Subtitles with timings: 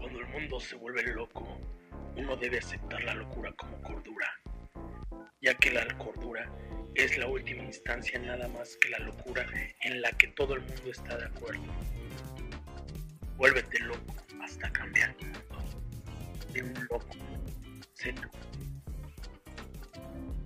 [0.00, 1.60] Cuando el mundo se vuelve loco,
[2.16, 4.26] uno debe aceptar la locura como cordura,
[5.42, 6.50] ya que la cordura
[6.94, 9.46] es la última instancia nada más que la locura
[9.82, 11.62] en la que todo el mundo está de acuerdo.
[13.36, 15.14] Vuélvete loco hasta cambiar.
[16.54, 17.16] De un loco.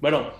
[0.01, 0.33] Bueno,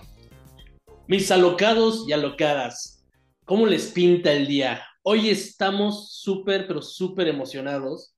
[1.07, 3.07] mis alocados y alocadas,
[3.45, 4.85] ¿cómo les pinta el día?
[5.03, 8.14] Hoy estamos súper, pero súper emocionados.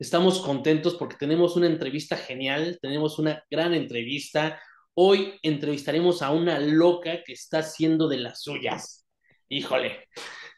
[0.00, 4.58] Estamos contentos porque tenemos una entrevista genial, tenemos una gran entrevista.
[4.94, 9.06] Hoy entrevistaremos a una loca que está haciendo de las suyas.
[9.50, 10.08] Híjole,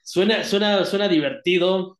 [0.04, 1.98] suena, suena, suena divertido.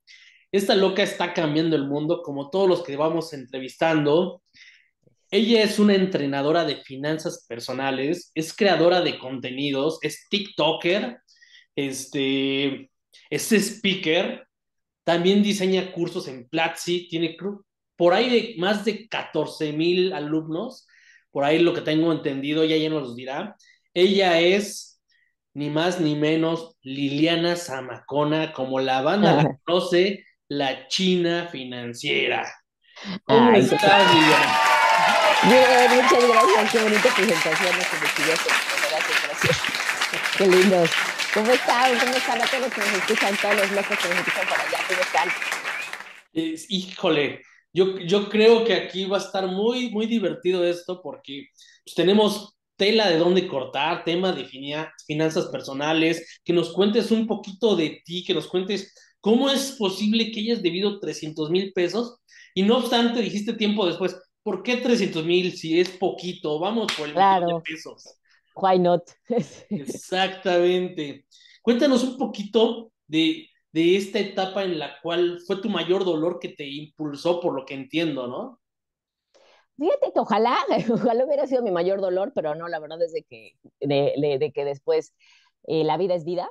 [0.52, 4.40] Esta loca está cambiando el mundo, como todos los que vamos entrevistando.
[5.28, 11.18] Ella es una entrenadora de finanzas personales, es creadora de contenidos, es TikToker,
[11.74, 12.88] este,
[13.30, 14.46] es speaker,
[15.04, 17.36] también diseña cursos en Platzi, tiene
[17.96, 20.86] por ahí de más de 14 mil alumnos,
[21.30, 23.56] por ahí lo que tengo entendido, ya ella nos los dirá.
[23.94, 25.00] Ella es
[25.54, 32.50] ni más ni menos Liliana Zamacona, como la banda la conoce, la China financiera.
[33.24, 34.58] ¿Cómo Ay, estás, qué- Liliana?
[35.44, 36.72] Bien, muchas gracias.
[36.72, 37.72] Qué bonita presentación.
[37.76, 39.62] Gracias, gracias.
[40.38, 40.90] Qué lindos.
[41.34, 41.98] ¿Cómo están?
[41.98, 44.60] ¿Cómo están a todos los que nos escuchan, todos los locos que nos escuchan por
[44.60, 44.78] allá?
[44.88, 45.28] ¿Cómo están?
[46.32, 51.46] Es- híjole, yo, yo creo que aquí va a estar muy, muy divertido esto porque
[51.84, 54.46] pues, tenemos tela de dónde cortar, tema de
[55.06, 60.32] finanzas personales, que nos cuentes un poquito de ti, que nos cuentes cómo es posible
[60.32, 62.16] que hayas debido 300 mil pesos
[62.54, 66.58] y no obstante dijiste tiempo después, ¿por qué 300 mil si es poquito?
[66.58, 67.62] Vamos por el millón de Claro.
[67.64, 68.04] pesos.
[68.54, 69.14] Why not?
[69.74, 71.26] Exactamente.
[71.62, 76.50] Cuéntanos un poquito de, de esta etapa en la cual fue tu mayor dolor que
[76.50, 78.60] te impulsó, por lo que entiendo, ¿no?
[79.78, 80.56] Fíjate que ojalá,
[80.92, 84.38] ojalá hubiera sido mi mayor dolor, pero no, la verdad es de que, de, de-
[84.38, 85.14] de que después
[85.66, 86.48] eh, la vida es vida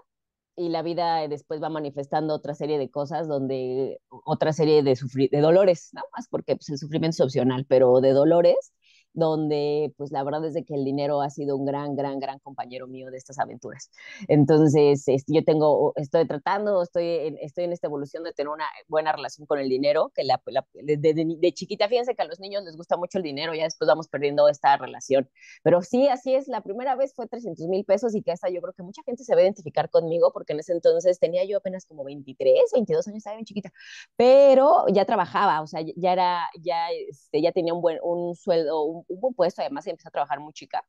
[0.55, 5.29] y la vida después va manifestando otra serie de cosas donde, otra serie de, sufri-
[5.31, 8.73] de dolores, nada más porque pues, el sufrimiento es opcional, pero de dolores
[9.13, 12.87] donde pues la verdad es que el dinero ha sido un gran, gran, gran compañero
[12.87, 13.89] mío de estas aventuras.
[14.27, 18.65] Entonces, este, yo tengo, estoy tratando, estoy en, estoy en esta evolución de tener una
[18.87, 22.63] buena relación con el dinero, que la, la- de, chiquita, fíjense que a los niños
[22.63, 25.29] les gusta mucho el dinero, ya después vamos perdiendo esta relación.
[25.63, 28.61] Pero sí, así es, la primera vez fue 300 mil pesos y que esta yo
[28.61, 31.57] creo que mucha gente se va a identificar conmigo porque en ese entonces tenía yo
[31.57, 33.71] apenas como 23, 22 años, estaba bien chiquita,
[34.15, 38.83] pero ya trabajaba, o sea, ya era, ya, este, ya tenía un buen, un sueldo,
[38.83, 40.85] un, un buen puesto, además empecé a trabajar muy chica.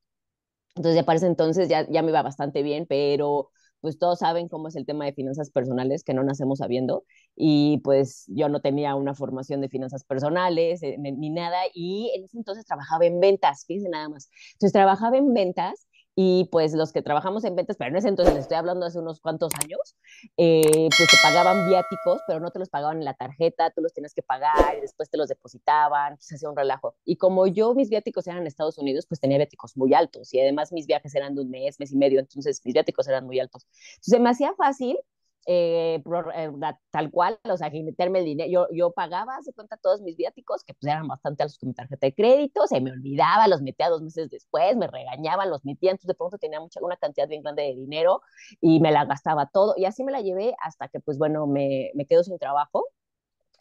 [0.75, 3.49] Entonces ya para ese entonces ya, ya me iba bastante bien, pero
[3.81, 7.03] pues todos saben cómo es el tema de finanzas personales, que no nacemos sabiendo,
[7.35, 12.23] y pues yo no tenía una formación de finanzas personales eh, ni nada, y en
[12.23, 14.29] ese entonces trabajaba en ventas, fíjense nada más.
[14.53, 18.33] Entonces trabajaba en ventas y pues los que trabajamos en ventas, pero en ese entonces
[18.33, 19.95] les estoy hablando hace unos cuantos años,
[20.37, 23.93] eh, pues te pagaban viáticos, pero no te los pagaban en la tarjeta, tú los
[23.93, 26.95] tenías que pagar y después te los depositaban, se hacía un relajo.
[27.03, 30.39] Y como yo mis viáticos eran en Estados Unidos, pues tenía viáticos muy altos y
[30.39, 33.39] además mis viajes eran de un mes, mes y medio, entonces mis viáticos eran muy
[33.39, 33.67] altos.
[33.95, 34.97] Entonces me hacía fácil
[35.45, 36.01] eh,
[36.35, 36.51] eh,
[36.91, 38.49] tal cual, o sea, meterme el dinero.
[38.49, 41.75] Yo, yo pagaba, se cuenta, todos mis viáticos, que pues eran bastante altos con mi
[41.75, 45.91] tarjeta de crédito, se me olvidaba, los metía dos meses después, me regañaban, los metía,
[45.91, 48.21] entonces de pronto tenía mucha, una cantidad bien grande de dinero
[48.61, 49.73] y me la gastaba todo.
[49.77, 52.85] Y así me la llevé hasta que, pues bueno, me, me quedo sin trabajo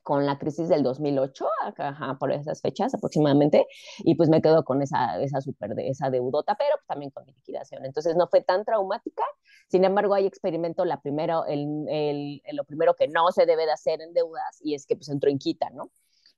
[0.03, 1.47] con la crisis del 2008,
[1.78, 3.66] ajá, por esas fechas aproximadamente,
[3.99, 7.25] y pues me quedo con esa, esa super, de, esa deudota, pero pues también con
[7.25, 7.84] mi liquidación.
[7.84, 9.22] Entonces no fue tan traumática,
[9.68, 13.72] sin embargo ahí experimento la primero, el, el, lo primero que no se debe de
[13.72, 15.90] hacer en deudas, y es que pues entro en quita, ¿no?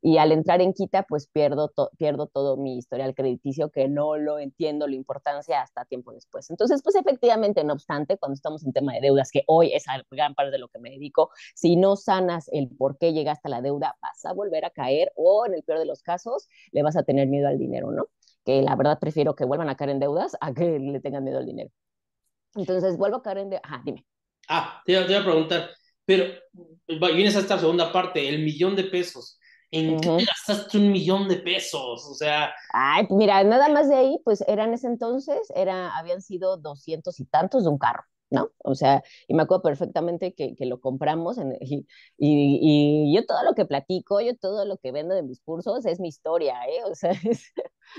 [0.07, 4.19] Y al entrar en quita, pues pierdo, to pierdo todo mi historial crediticio, que no
[4.19, 6.51] lo entiendo la importancia hasta tiempo después.
[6.51, 10.35] Entonces, pues efectivamente, no obstante, cuando estamos en tema de deudas, que hoy es gran
[10.35, 13.63] parte de lo que me dedico, si no sanas el por qué llegaste a la
[13.63, 16.97] deuda, vas a volver a caer o en el peor de los casos, le vas
[16.99, 18.09] a tener miedo al dinero, ¿no?
[18.45, 21.39] Que la verdad prefiero que vuelvan a caer en deudas a que le tengan miedo
[21.39, 21.71] al dinero.
[22.55, 23.63] Entonces, vuelvo a caer en deudas.
[23.65, 24.07] Ajá, dime.
[24.49, 25.71] Ah, te iba, te iba a preguntar,
[26.05, 26.25] pero
[26.87, 29.39] vienes a esta segunda parte, el millón de pesos.
[29.71, 30.01] ¿En uh -huh.
[30.01, 32.07] qué te gastaste un millón de pesos?
[32.09, 32.55] O sea.
[32.73, 37.25] Ay, mira, nada más de ahí, pues eran ese entonces, era, habían sido doscientos y
[37.25, 38.51] tantos de un carro, ¿no?
[38.59, 41.87] O sea, y me acuerdo perfectamente que, que lo compramos en, y,
[42.19, 45.85] y, y, yo todo lo que platico, yo todo lo que vendo de mis cursos
[45.87, 46.83] es mi historia, ¿eh?
[46.91, 47.53] O sea, es,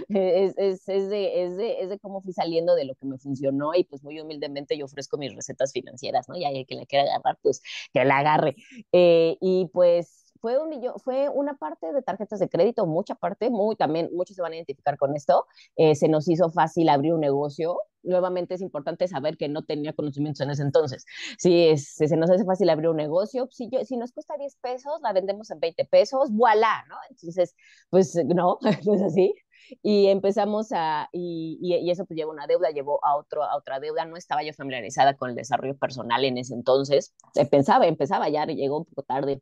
[0.10, 3.84] es, es, es, de, de, de cómo fui saliendo de lo que me funcionó y
[3.86, 6.36] pues muy humildemente yo ofrezco mis recetas financieras, ¿no?
[6.38, 7.62] Y hay que la quiera agarrar, pues
[7.94, 8.56] que la agarre.
[8.92, 13.50] Eh, y pues fue un millón, fue una parte de tarjetas de crédito, mucha parte,
[13.50, 15.48] muy también, muchos se van a identificar con esto.
[15.76, 17.80] Eh, se nos hizo fácil abrir un negocio.
[18.04, 21.04] Nuevamente es importante saber que no tenía conocimientos en ese entonces.
[21.40, 24.56] Si, es, se nos hace fácil abrir un negocio, si, yo, si nos cuesta 10
[24.58, 26.96] pesos, la vendemos en 20 pesos, voilà, ¿no?
[27.10, 27.56] Entonces,
[27.90, 29.34] pues no, no es así
[29.82, 33.80] y empezamos a, y, y, eso pues llevó una deuda, llevó a, otro, a otra
[33.80, 38.30] deuda, no estaba yo familiarizada con el desarrollo personal en ese entonces, eh, pensaba, empezaba
[38.30, 39.42] ya, llegó un poco tarde,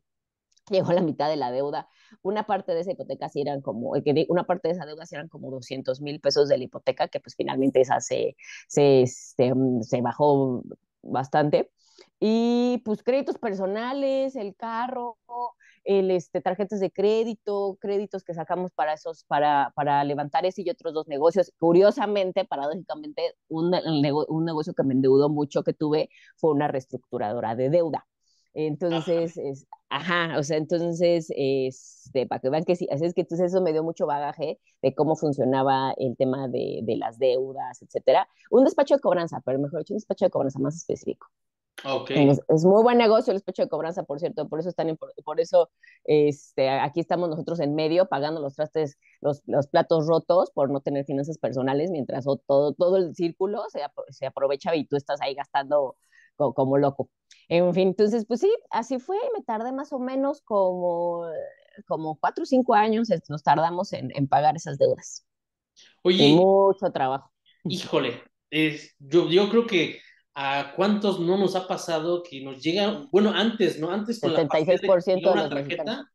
[0.70, 1.88] llegó a la mitad de la deuda,
[2.22, 5.14] una parte de esa hipoteca sí eran como, eh, una parte de esa deuda sí
[5.14, 8.36] eran como 200 mil pesos de la hipoteca, que pues finalmente esa se,
[8.68, 10.62] este, mm, se bajó
[11.02, 11.70] bastante,
[12.20, 15.18] y pues créditos personales, el carro,
[15.84, 20.70] el, este, tarjetas de crédito, créditos que sacamos para esos, para, para levantar ese y
[20.70, 21.52] otros dos negocios.
[21.58, 23.74] Curiosamente, paradójicamente, un,
[24.28, 28.06] un negocio que me endeudó mucho que tuve fue una reestructuradora de deuda.
[28.54, 29.48] Entonces, ajá.
[29.48, 33.52] Es, ajá, o sea, entonces, este, para que vean que sí, así es que entonces
[33.52, 38.28] eso me dio mucho bagaje de cómo funcionaba el tema de, de las deudas, etcétera.
[38.50, 41.26] Un despacho de cobranza, pero mejor dicho, un despacho de cobranza más específico.
[41.86, 42.30] Okay.
[42.30, 45.40] Es, es, muy buen negocio el despacho de cobranza, por cierto, por eso están por
[45.40, 45.70] eso
[46.04, 50.80] este, aquí estamos nosotros en medio pagando los trastes, los, los platos rotos por no
[50.80, 53.80] tener finanzas personales, mientras todo, todo el círculo se,
[54.10, 55.96] se aprovecha y tú estás ahí gastando
[56.36, 57.10] como, como, loco.
[57.48, 61.26] En fin, entonces, pues sí, así fue, me tardé más o menos como,
[61.86, 65.26] como cuatro o cinco años, nos tardamos en, en pagar esas deudas.
[66.02, 66.28] Oye.
[66.28, 67.30] Y mucho trabajo.
[67.64, 69.98] Híjole, es, yo, yo creo que
[70.36, 73.92] ¿A cuántos no nos ha pasado que nos llega, bueno, antes, ¿no?
[73.92, 76.10] Antes con 76% la de una tarjeta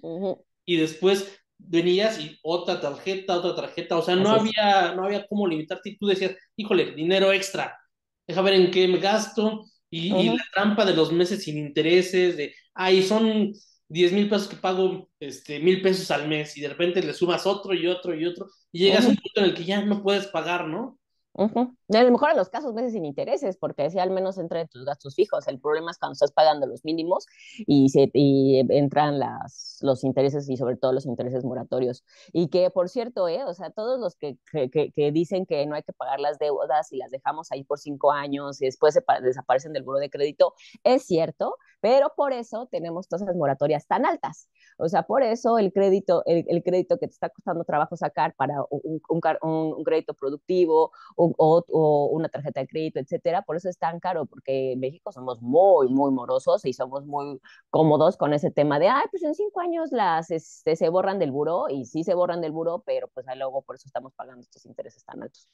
[0.00, 0.44] uh -huh.
[0.64, 5.46] y después venías y otra tarjeta, otra tarjeta, o sea, no había, no había cómo
[5.46, 7.78] limitarte y tú decías, híjole, dinero extra,
[8.26, 10.24] deja ver en qué me gasto y, uh -huh.
[10.24, 13.52] y la trampa de los meses sin intereses, de, ay, son
[13.88, 17.46] 10 mil pesos que pago, este, mil pesos al mes y de repente le sumas
[17.46, 19.08] otro y otro y otro y llegas uh -huh.
[19.08, 20.98] a un punto en el que ya no puedes pagar, ¿no?
[21.34, 21.76] Uh -huh.
[21.92, 24.68] A lo mejor en los casos meses sin intereses, porque así al menos entra en
[24.68, 25.48] tus gastos fijos.
[25.48, 27.26] El problema es cuando estás pagando los mínimos
[27.66, 32.04] y, se, y entran las, los intereses y sobre todo los intereses moratorios.
[32.32, 35.74] Y que, por cierto, eh, o sea, todos los que, que, que, dicen que no
[35.74, 39.02] hay que pagar las deudas y las dejamos ahí por cinco años y después se
[39.22, 40.54] desaparecen del buro de crédito,
[40.84, 44.48] es cierto, pero por eso tenemos tasas moratorias tan altas.
[44.78, 48.34] O sea, por eso el crédito, el, el crédito que te está costando trabajo sacar
[48.34, 53.42] para un, un, un, un crédito productivo o, o, o, una tarjeta de crédito, etcétera,
[53.42, 57.40] por eso es tan caro, porque en México somos muy, muy morosos y somos muy
[57.70, 61.30] cómodos con ese tema de, ay, pues en cinco años las este, se borran del
[61.32, 64.66] buro y sí se borran del buro, pero pues luego por eso estamos pagando estos
[64.66, 65.48] intereses tan altos.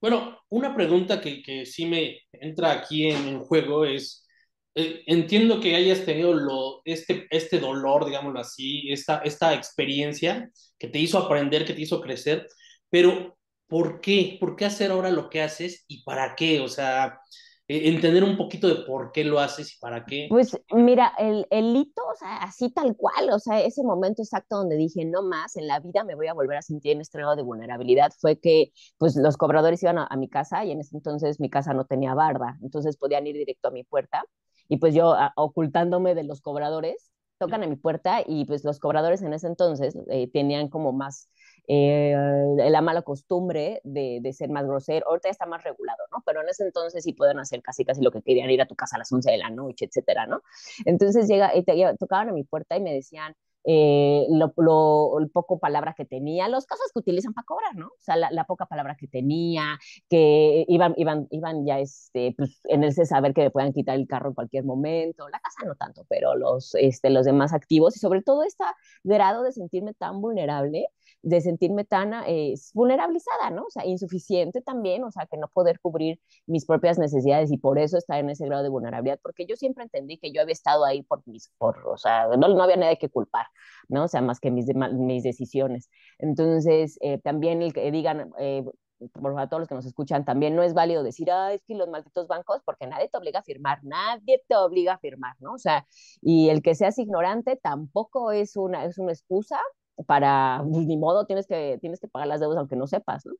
[0.00, 4.28] Bueno, una pregunta que, que sí me entra aquí en, en juego es,
[4.76, 10.86] eh, entiendo que hayas tenido lo, este, este dolor, digámoslo así, esta, esta experiencia que
[10.86, 12.46] te hizo aprender, que te hizo crecer,
[12.88, 13.37] pero
[13.68, 14.36] ¿por qué?
[14.40, 16.60] ¿Por qué hacer ahora lo que haces y para qué?
[16.60, 17.20] O sea,
[17.68, 20.26] entender un poquito de por qué lo haces y para qué.
[20.30, 24.56] Pues mira, el, el hito, o sea, así tal cual, o sea, ese momento exacto
[24.56, 27.18] donde dije, no más, en la vida me voy a volver a sentir en este
[27.18, 30.80] grado de vulnerabilidad, fue que pues los cobradores iban a, a mi casa y en
[30.80, 34.24] ese entonces mi casa no tenía barda, entonces podían ir directo a mi puerta
[34.68, 38.80] y pues yo a, ocultándome de los cobradores, tocan a mi puerta y pues los
[38.80, 41.28] cobradores en ese entonces eh, tenían como más
[41.70, 42.16] eh,
[42.56, 45.06] la mala costumbre de, de, ser más grosero.
[45.06, 46.22] Ahorita ya está más regulado, ¿no?
[46.24, 48.74] Pero en ese entonces sí pueden hacer casi casi lo que querían, ir a tu
[48.74, 50.40] casa a las 11 de la noche, etcétera, ¿no?
[50.86, 53.34] Entonces llega, y te, tocaban a mi puerta y me decían,
[53.64, 57.88] eh, lo, lo, el poco palabra que tenía, los casos que utilizan para cobrar, ¿no?
[57.88, 62.60] O sea, la, la, poca palabra que tenía, que iban, iban, iban ya este, pues,
[62.64, 65.74] en ese saber que me puedan quitar el carro en cualquier momento, la casa no
[65.74, 68.64] tanto, pero los, este, los demás activos y sobre todo este
[69.04, 70.88] grado de sentirme tan vulnerable
[71.22, 73.64] de sentirme tan eh, vulnerabilizada, ¿no?
[73.64, 77.78] O sea, insuficiente también, o sea, que no poder cubrir mis propias necesidades y por
[77.78, 80.84] eso estar en ese grado de vulnerabilidad, porque yo siempre entendí que yo había estado
[80.84, 83.46] ahí por mis, por, o sea, no, no había nadie que culpar,
[83.88, 84.04] ¿no?
[84.04, 85.90] O sea, más que mis, mis decisiones.
[86.18, 88.64] Entonces, eh, también el que digan, eh,
[88.98, 91.62] por favor, a todos los que nos escuchan, también no es válido decir, ah, es
[91.64, 95.36] que los malditos bancos, porque nadie te obliga a firmar, nadie te obliga a firmar,
[95.40, 95.54] ¿no?
[95.54, 95.86] O sea,
[96.20, 99.60] y el que seas ignorante tampoco es una, es una excusa
[100.06, 103.34] para, pues, ni modo, tienes que, tienes que pagar las deudas aunque no sepas, ¿no?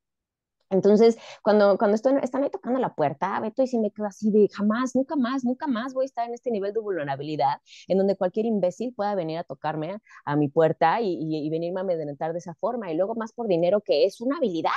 [0.70, 4.30] Entonces, cuando, cuando estoy, están ahí tocando la puerta, Beto, y si me quedo así
[4.30, 7.96] de jamás, nunca más, nunca más voy a estar en este nivel de vulnerabilidad en
[7.96, 11.84] donde cualquier imbécil pueda venir a tocarme a, mi puerta y, y, y, venirme a
[11.84, 12.92] amedrentar de esa forma.
[12.92, 14.72] Y luego más por dinero que es una habilidad.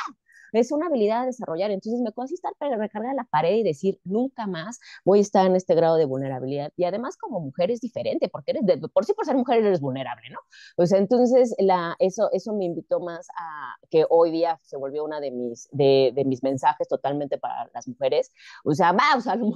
[0.52, 1.72] Es una habilidad a desarrollar.
[1.72, 5.56] Entonces me consiste para recargar la pared y decir, nunca más voy a estar en
[5.56, 6.72] este grado de vulnerabilidad.
[6.76, 9.82] Y además como mujer es diferente, porque eres de, por sí por ser mujer eres
[9.82, 10.40] vulnerable, ¿no?
[10.78, 15.04] O sea, entonces la, eso, eso me invitó más a que hoy día se volvió
[15.04, 18.32] una de mis, de, de mis mensajes totalmente para las mujeres.
[18.64, 19.52] O sea, va, o sea, a lo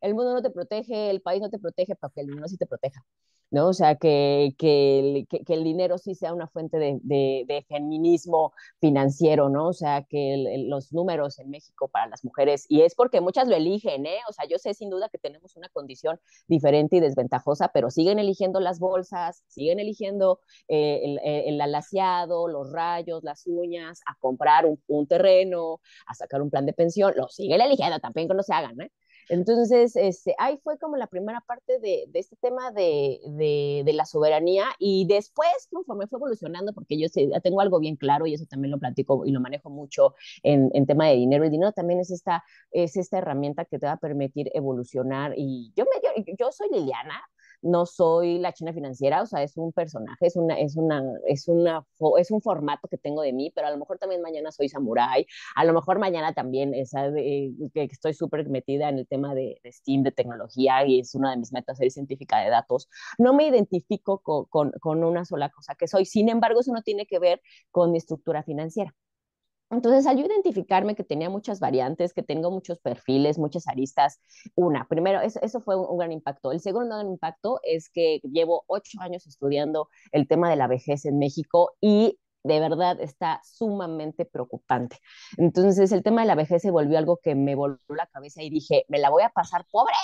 [0.00, 2.56] el mundo no te protege, el país no te protege, pero que el dinero sí
[2.56, 3.04] te proteja.
[3.50, 3.68] ¿no?
[3.68, 8.52] O sea, que, que, que, el dinero sí sea una fuente de, de, de feminismo
[8.80, 9.68] financiero, ¿no?
[9.68, 13.48] O sea, que el, los números en México para las mujeres, y es porque muchas
[13.48, 14.18] lo eligen, ¿eh?
[14.28, 18.18] O sea, yo sé sin duda que tenemos una condición diferente y desventajosa, pero siguen
[18.18, 24.66] eligiendo las bolsas, siguen eligiendo eh, el, el, alaciado, los rayos, las uñas, a comprar
[24.66, 28.42] un, un, terreno, a sacar un plan de pensión, lo siguen eligiendo, también que no
[28.42, 28.90] se hagan, ¿eh?
[29.30, 33.20] Entonces, este, ahí fue como la primera parte de, de este tema de,
[33.84, 38.26] de, la soberanía y después, conforme fue evolucionando, porque yo sé, tengo algo bien claro
[38.26, 41.44] y eso también lo platico y lo manejo mucho en, en tema de dinero.
[41.44, 45.72] El dinero también es esta, es esta herramienta que te va a permitir evolucionar y
[45.76, 47.22] yo, me, yo, yo soy Liliana,
[47.62, 51.48] no soy la china financiera, o sea, es un personaje, es una, es una, es
[51.48, 51.84] una,
[52.18, 55.26] es un formato que tengo de mí, pero a lo mejor también mañana soy samurai,
[55.56, 60.02] a lo mejor mañana también de, que estoy súper metida en el tema de, STEAM,
[60.02, 62.88] de tecnología, y es una de mis metas ser científica de datos.
[63.18, 67.06] No me identifico con, con una sola cosa que soy, sin embargo, eso no tiene
[67.06, 67.40] que ver
[67.70, 68.94] con mi estructura financiera.
[69.70, 74.20] Entonces, al identificarme que tenía muchas variantes, que tengo muchos perfiles, muchas aristas,
[74.56, 76.52] una, primero, eso, eso fue un, un, gran impacto.
[76.52, 81.04] El segundo gran impacto es que llevo ocho años estudiando el tema de la vejez
[81.04, 84.98] en México y de verdad está sumamente preocupante.
[85.36, 88.50] Entonces, el tema de la vejez se volvió algo que me volvió la cabeza y
[88.50, 89.94] dije, me la voy a pasar pobre.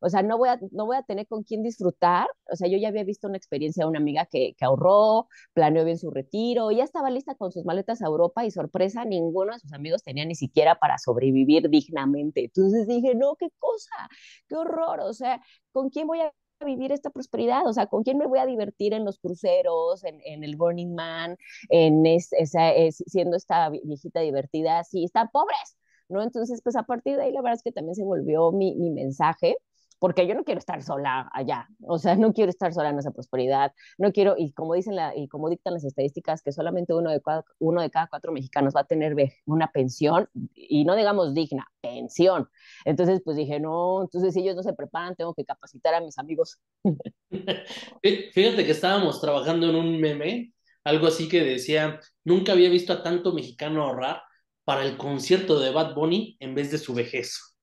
[0.00, 2.28] O sea, no voy a, no voy a tener con quién disfrutar.
[2.50, 5.84] O sea, yo ya había visto una experiencia de una amiga que, que ahorró, planeó
[5.84, 9.60] bien su retiro, ya estaba lista con sus maletas a Europa y sorpresa, ninguno de
[9.60, 12.44] sus amigos tenía ni siquiera para sobrevivir dignamente.
[12.44, 14.08] Entonces dije, no, qué cosa,
[14.48, 15.00] qué horror.
[15.00, 15.40] O sea,
[15.72, 16.32] ¿con quién voy a
[16.64, 17.66] vivir esta prosperidad?
[17.66, 20.94] O sea, ¿con quién me voy a divertir en los cruceros, en, en el Burning
[20.94, 21.36] Man,
[21.68, 24.82] en es, esa, es, siendo esta viejita divertida?
[24.84, 25.76] Si están pobres,
[26.08, 26.22] ¿no?
[26.22, 28.90] Entonces, pues a partir de ahí, la verdad es que también se volvió mi, mi
[28.90, 29.56] mensaje
[29.98, 33.10] porque yo no quiero estar sola allá, o sea, no quiero estar sola en esa
[33.10, 37.10] prosperidad, no quiero, y como dicen la, y como dictan las estadísticas, que solamente uno
[37.10, 39.14] de, cada, uno de cada cuatro mexicanos va a tener
[39.46, 42.48] una pensión, y no digamos digna, pensión.
[42.84, 46.18] Entonces, pues dije, no, entonces si ellos no se preparan, tengo que capacitar a mis
[46.18, 46.58] amigos.
[48.02, 50.52] Fíjate que estábamos trabajando en un meme,
[50.84, 54.22] algo así que decía, nunca había visto a tanto mexicano ahorrar
[54.64, 57.55] para el concierto de Bad Bunny en vez de su vejez.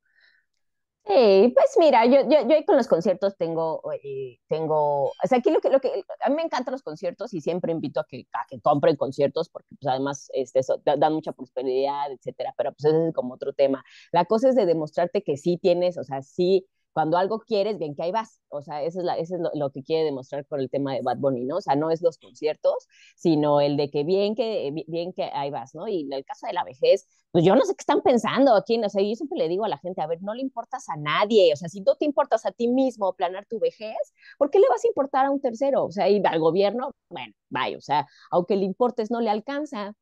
[1.05, 5.51] Sí, pues mira, yo, yo, yo con los conciertos tengo, eh, tengo, o sea, aquí
[5.51, 8.25] lo que, lo que, a mí me encantan los conciertos y siempre invito a que,
[8.31, 12.85] a que compren conciertos porque pues además este, eso, dan mucha prosperidad, etcétera, pero pues
[12.85, 13.83] ese es como otro tema.
[14.13, 17.95] La cosa es de demostrarte que sí tienes, o sea, sí, cuando algo quieres, bien
[17.95, 18.39] que ahí vas.
[18.49, 20.93] O sea, eso es, la, eso es lo, lo, que quiere demostrar con el tema
[20.93, 21.57] de Bad Bunny, ¿no?
[21.57, 25.49] O sea, no es los conciertos, sino el de que bien que, bien que ahí
[25.49, 25.87] vas, ¿no?
[25.87, 28.79] Y en el caso de la vejez, pues yo no sé qué están pensando aquí,
[28.83, 30.95] o sea, yo siempre le digo a la gente, a ver, no le importas a
[30.97, 33.95] nadie, o sea, si no te importas a ti mismo planear tu vejez,
[34.37, 35.85] ¿por qué le vas a importar a un tercero?
[35.85, 39.95] O sea, y al gobierno, bueno, vaya, o sea, aunque le importes, no le alcanza.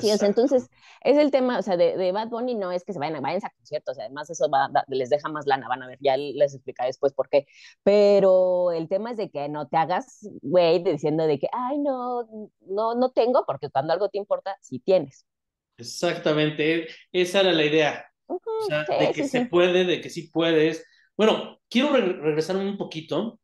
[0.00, 0.68] Sí, o sea, entonces
[1.02, 3.44] es el tema, o sea, de, de, Bad Bunny no es que se vayan, vayan
[3.44, 6.88] a conciertos, además eso va, les deja más lana, van a ver, ya les explicaré
[6.88, 7.46] después por qué,
[7.82, 12.26] pero el tema es de que no te hagas, güey, diciendo de que, ay, no,
[12.60, 15.26] no, no tengo, porque cuando algo te importa, sí tienes.
[15.76, 19.44] Exactamente, esa era la idea, uh -huh, o sea, sí, de que sí, se sí.
[19.46, 20.84] puede, de que sí puedes.
[21.16, 23.40] Bueno, quiero re regresar un poquito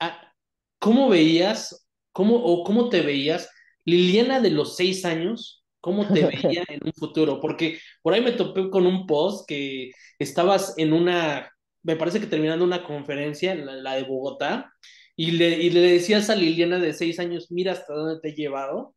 [0.00, 0.34] a
[0.78, 3.48] cómo veías, cómo, o cómo te veías
[3.88, 8.32] Liliana de los seis años cómo te veía en un futuro, porque por ahí me
[8.32, 11.50] topé con un post que estabas en una,
[11.82, 14.72] me parece que terminando una conferencia, la, la de Bogotá,
[15.16, 18.34] y le, y le, decías a Liliana de seis años, mira hasta dónde te he
[18.34, 18.94] llevado.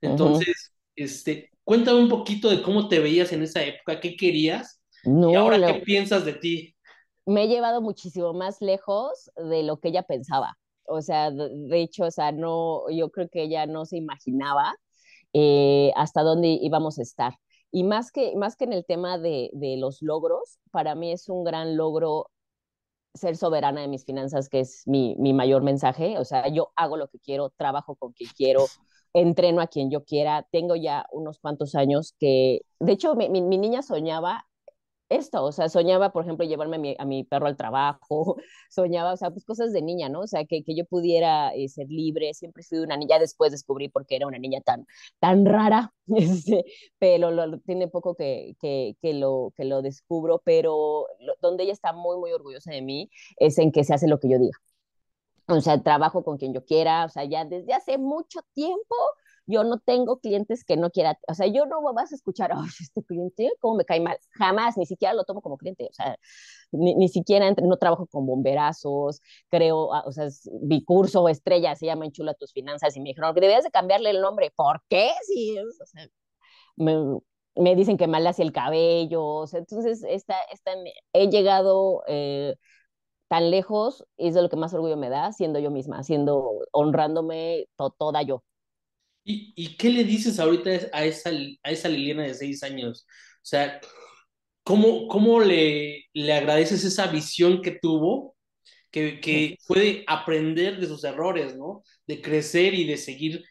[0.00, 1.04] Entonces, uh -huh.
[1.04, 5.34] este, cuéntame un poquito de cómo te veías en esa época, qué querías, no, y
[5.34, 6.76] ahora qué piensas de ti.
[7.26, 10.56] Me he llevado muchísimo más lejos de lo que ella pensaba.
[10.84, 14.74] O sea, de, de hecho, o sea, no, yo creo que ella no se imaginaba
[15.32, 17.34] eh, hasta dónde íbamos a estar.
[17.70, 21.28] Y más que, más que en el tema de, de, los logros, para mí es
[21.28, 22.30] un gran logro
[23.14, 26.18] ser soberana de mis finanzas, que es mi, mi, mayor mensaje.
[26.18, 28.64] O sea, yo hago lo que quiero, trabajo con quien quiero,
[29.12, 30.46] entreno a quien yo quiera.
[30.50, 34.46] Tengo ya unos cuantos años que, de hecho, mi, niña soñaba
[35.08, 38.36] esto, o sea, soñaba, por ejemplo, llevarme a mi, perro al trabajo,
[38.70, 40.20] soñaba, o sea, pues cosas de niña, ¿no?
[40.20, 43.88] O sea, que, que yo pudiera eh, ser libre, siempre fui una niña, después descubrí
[43.88, 44.86] por qué era una niña tan,
[45.18, 46.64] tan rara, este,
[46.98, 51.06] pero lo, tiene poco que, que, que, lo, que lo descubro, pero
[51.40, 54.28] donde ella está muy, muy orgullosa de mí es en que se hace lo que
[54.28, 54.58] yo diga.
[55.50, 58.94] O sea, trabajo con quien yo quiera, o sea, ya desde hace mucho tiempo
[59.48, 62.68] yo no tengo clientes que no quiera, o sea, yo no vas a escuchar, ay,
[62.80, 64.18] este cliente, ¿cómo me cae mal?
[64.32, 66.16] Jamás, ni siquiera lo tomo como cliente, o sea,
[66.70, 70.28] ni, ni siquiera no trabajo con bomberazos, creo, ah, o sea,
[70.62, 74.20] mi curso estrella se llama Enchula tus finanzas y me dijeron debías de cambiarle el
[74.20, 75.10] nombre, ¿por qué?
[75.26, 76.08] Sí, o sea,
[76.76, 76.94] me,
[77.56, 80.72] me dicen que mal hacía el cabello, o sea, entonces esta, esta,
[81.12, 82.56] he llegado eh,
[83.28, 87.66] tan lejos, es de lo que más orgullo me da, siendo yo misma, siendo, honrándome
[87.76, 88.42] to, toda yo.
[89.30, 91.28] ¿Y, ¿Y, qué le dices ahorita a esa,
[91.62, 93.06] a esa Liliana de seis años?
[93.36, 93.78] O sea,
[94.62, 98.34] ¿cómo, cómo le, le agradeces esa visión que tuvo,
[98.90, 101.82] que, que puede aprender de sus errores, ¿no?
[102.06, 103.44] De crecer y de seguir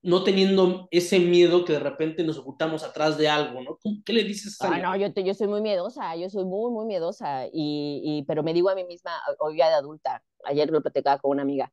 [0.00, 3.78] no teniendo ese miedo que de repente nos ocultamos atrás de algo, ¿no?
[4.06, 6.70] ¿Qué le dices a Ah, no, yo, te, yo soy muy miedosa, yo soy muy,
[6.70, 10.70] muy miedosa, y, y, pero me digo a mí misma, hoy ya de adulta, ayer
[10.70, 11.70] lo platicaba con una amiga,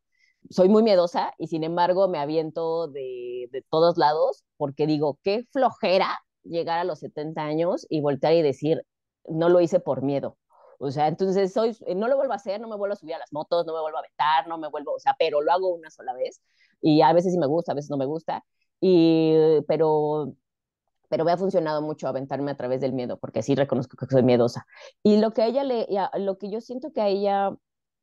[0.49, 5.45] soy muy miedosa y sin embargo me aviento de, de todos lados porque digo, qué
[5.51, 8.85] flojera llegar a los 70 años y voltear y decir,
[9.27, 10.37] no lo hice por miedo.
[10.79, 13.19] O sea, entonces soy, no lo vuelvo a hacer, no me vuelvo a subir a
[13.19, 15.73] las motos, no me vuelvo a aventar, no me vuelvo, o sea, pero lo hago
[15.73, 16.41] una sola vez
[16.81, 18.43] y a veces sí me gusta, a veces no me gusta,
[18.81, 19.33] y,
[19.67, 20.33] pero,
[21.09, 24.23] pero me ha funcionado mucho aventarme a través del miedo, porque sí reconozco que soy
[24.23, 24.65] miedosa.
[25.03, 27.55] Y lo que a ella le, lo que yo siento que a ella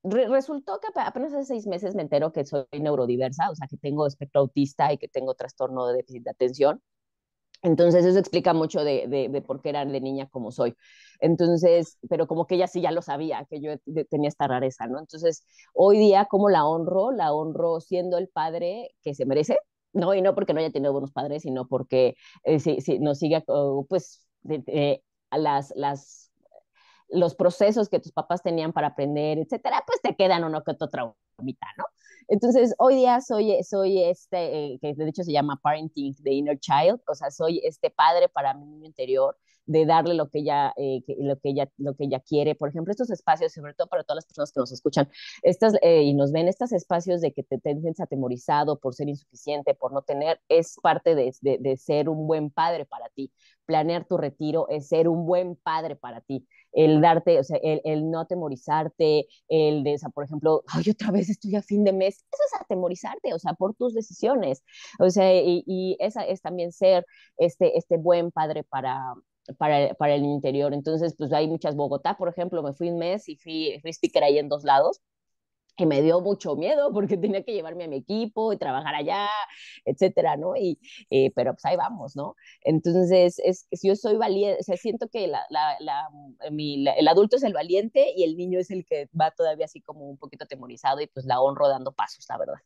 [0.04, 3.76] Re resultó que apenas hace seis meses me entero que soy neurodiversa, o sea, que
[3.76, 6.82] tengo espectro autista y que tengo trastorno de déficit de atención.
[7.62, 10.75] Entonces eso explica mucho de, de, por qué era de niña como soy.
[11.21, 13.71] Entonces, pero como que ella sí ya lo sabía, que yo
[14.11, 14.99] tenía esta rareza, ¿no?
[14.99, 17.12] Entonces, hoy día, ¿cómo la honro?
[17.12, 19.59] La honro siendo el padre que se merece,
[19.92, 20.12] ¿no?
[20.14, 23.44] Y no porque no haya tenido buenos padres, sino porque eh, si, si nos sigue,
[23.88, 26.22] pues, de, las, las
[27.12, 30.88] los procesos que tus papás tenían para aprender, etcétera, pues te quedan uno que otro
[30.88, 31.85] traumita, ¿no?
[32.28, 36.59] Entonces, hoy día soy, soy este, eh, que de hecho se llama Parenting the Inner
[36.59, 40.72] Child, o sea, soy este padre para mi niño interior, de darle lo que ella,
[40.77, 42.55] eh, que, lo, que ella, lo que ella quiere.
[42.55, 45.09] Por ejemplo, estos espacios, sobre todo para todas las personas que nos escuchan
[45.42, 49.75] estas, eh, y nos ven, estos espacios de que te sientes atemorizado por ser insuficiente,
[49.75, 53.33] por no tener, es parte de, de, de ser un buen padre para ti.
[53.66, 57.81] Planear tu retiro es ser un buen padre para ti el darte, o sea, el,
[57.85, 61.85] el, no atemorizarte, el de, o sea, por ejemplo, ay, otra vez estoy a fin
[61.85, 64.64] de mes, eso es atemorizarte, o sea, por tus decisiones,
[64.98, 67.05] o sea, y, y esa es también ser
[67.37, 68.98] este, este buen padre para,
[69.59, 70.74] para, para el interior.
[70.74, 71.76] Entonces, pues hay muchas.
[71.76, 75.00] Bogotá, por ejemplo, me fui un mes y fui, fui speaker ahí en dos lados
[75.76, 79.28] y me dio mucho miedo porque tenía que llevarme a mi equipo y trabajar allá,
[79.85, 80.57] etcétera, ¿no?
[80.57, 80.78] Y,
[81.11, 82.37] eh, pero pues ahí vamos, ¿no?
[82.62, 86.09] Entonces, es, yo soy valiente, o sea, siento que la, la, la,
[86.50, 89.81] mi, el adulto es el valiente y el niño es el que va todavía así
[89.81, 92.61] como un poquito atemorizado y pues la honro dando pasos, la verdad.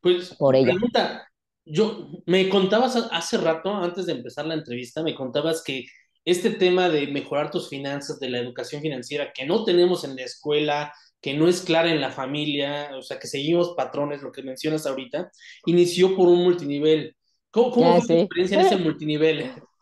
[0.00, 0.72] Pues, por ella.
[0.72, 1.31] Pregunta,
[1.64, 5.84] yo, me contabas hace rato, antes de empezar la entrevista, me contabas que
[6.24, 10.22] este tema de mejorar tus finanzas, de la educación financiera, que no tenemos en la
[10.22, 14.42] escuela, que no es clara en la familia, o sea, que seguimos patrones, lo que
[14.42, 15.30] mencionas ahorita,
[15.66, 17.16] inició por un multinivel.
[17.50, 18.06] ¿Cómo, cómo fue sí.
[18.06, 19.52] tu experiencia en ese multinivel?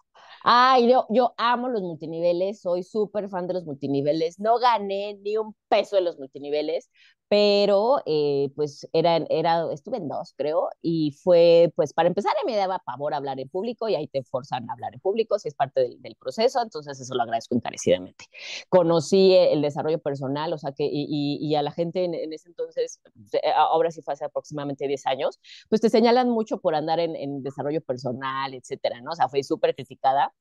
[0.42, 4.40] Ay, yo, yo amo los multiniveles, soy súper fan de los multiniveles.
[4.40, 6.90] No gané ni un peso de los multiniveles,
[7.30, 12.56] pero eh, pues era, era, estuve en dos, creo, y fue, pues para empezar, me
[12.56, 15.54] daba pavor hablar en público y ahí te forzan a hablar en público si es
[15.54, 18.24] parte del, del proceso, entonces eso lo agradezco encarecidamente.
[18.68, 22.48] Conocí el desarrollo personal, o sea, que, y, y a la gente en, en, ese
[22.48, 23.00] entonces,
[23.54, 25.38] ahora sí fue hace aproximadamente 10 años,
[25.68, 29.12] pues te señalan mucho por andar en, en desarrollo personal, etcétera, ¿no?
[29.12, 30.34] O sea, fue súper criticada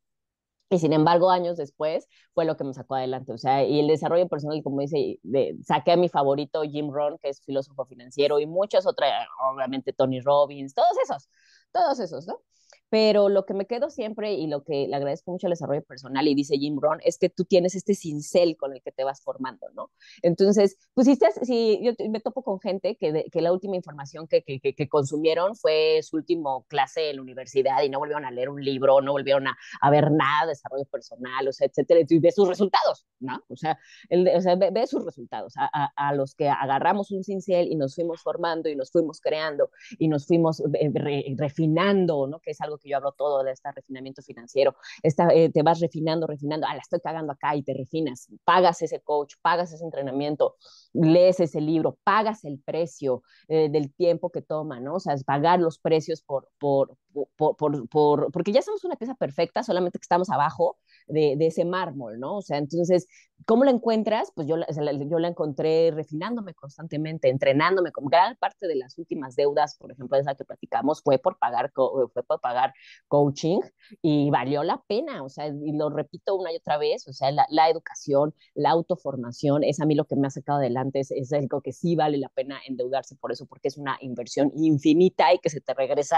[0.70, 3.34] y sin embargo, años después fue lo que me sacó adelante.
[3.34, 7.18] O sea, y el desarrollo personal, como dice, de, saqué a mi favorito Jim Rohn,
[7.20, 9.12] que es filósofo financiero, y muchas otras,
[9.52, 11.30] obviamente Tony Robbins, todos esos,
[11.72, 12.40] todos esos, ¿no?
[12.90, 16.28] Pero lo que me quedo siempre y lo que le agradezco mucho al desarrollo personal
[16.28, 19.22] y dice Jim Rohn es que tú tienes este cincel con el que te vas
[19.22, 19.92] formando, ¿no?
[20.24, 23.76] Entonces, pues si, estás, si yo me topo con gente que, de, que la última
[23.76, 28.26] información que, que, que, consumieron fue su último clase en la universidad y no volvieron
[28.26, 31.68] a leer un libro, no volvieron a, a ver nada de desarrollo personal, o sea,
[31.68, 33.44] etcétera, y ve sus resultados, ¿no?
[33.50, 33.78] O sea,
[34.10, 37.68] el, o sea ve, ve, sus resultados, a, a, a, los que agarramos un cincel
[37.68, 42.40] y nos fuimos formando y nos fuimos creando y nos fuimos re, refinando, ¿no?
[42.40, 45.80] Que es algo que yo hablo todo de este refinamiento financiero, esta, eh, te vas
[45.80, 49.84] refinando, refinando, ah, la estoy cagando acá y te refinas, pagas ese coach, pagas ese
[49.84, 50.56] entrenamiento,
[50.94, 54.96] lees ese libro, pagas el precio eh, del tiempo que toma, ¿no?
[54.96, 58.96] O sea, es pagar los precios por, por, por, por, por, porque ya somos una
[58.96, 62.38] pieza perfecta, solamente que estamos abajo de, de, ese mármol, ¿no?
[62.38, 63.08] O sea, entonces,
[63.46, 64.32] ¿cómo la encuentras?
[64.36, 69.76] Pues yo, yo la encontré refinándome constantemente, entrenándome, como gran parte de las últimas deudas,
[69.78, 72.74] por ejemplo, esa que platicamos, fue por pagar, fue por pagar
[73.08, 73.60] coaching
[74.02, 77.32] y valió la pena, o sea, y lo repito una y otra vez, o sea,
[77.32, 81.12] la, la educación, la autoformación, es a mí lo que me ha sacado adelante, es,
[81.12, 85.34] es algo que sí vale la pena endeudarse por eso, porque es una inversión infinita
[85.34, 86.18] y que se te regresa,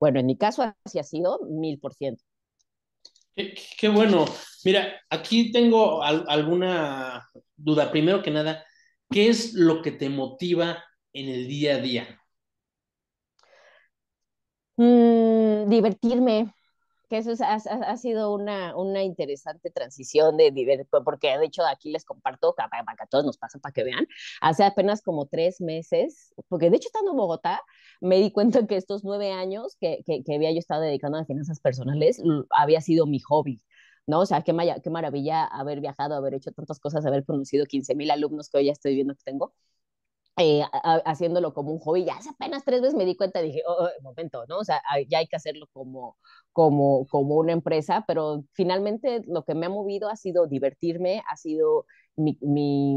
[0.00, 2.22] bueno, en mi caso así ha sido mil por ciento.
[3.34, 4.24] Qué, bueno.
[4.64, 7.90] Mira, aquí tengo alguna duda.
[7.90, 8.64] Primero que nada,
[9.10, 10.82] ¿qué es lo que te motiva
[11.12, 12.20] en el día a día?
[14.76, 16.54] Mm, divertirme,
[17.08, 22.54] que eso ha, sido una, una interesante transición de porque de hecho aquí les comparto,
[22.54, 24.06] para, para que a todos nos pasa, para que vean,
[24.40, 27.60] hace apenas como tres meses, porque de hecho estando en Bogotá,
[28.00, 31.24] me di cuenta que estos nueve años que, que, que había yo estado dedicando a
[31.24, 33.62] finanzas personales había sido mi hobby.
[34.06, 34.20] ¿no?
[34.20, 38.10] O sea, qué, qué maravilla haber viajado, haber hecho tantas cosas, haber conocido 15 mil
[38.10, 39.52] alumnos que hoy ya estoy viendo que tengo.
[40.38, 40.62] Eh,
[41.06, 42.04] haciéndolo como un hobby.
[42.04, 44.58] Ya hace apenas tres veces me di cuenta, dije, oh, oh, momento, ¿no?
[44.58, 46.18] O sea, ya hay que hacerlo como,
[46.52, 51.36] como, como una empresa, pero finalmente lo que me ha movido ha sido divertirme, ha
[51.36, 52.96] sido mi, mi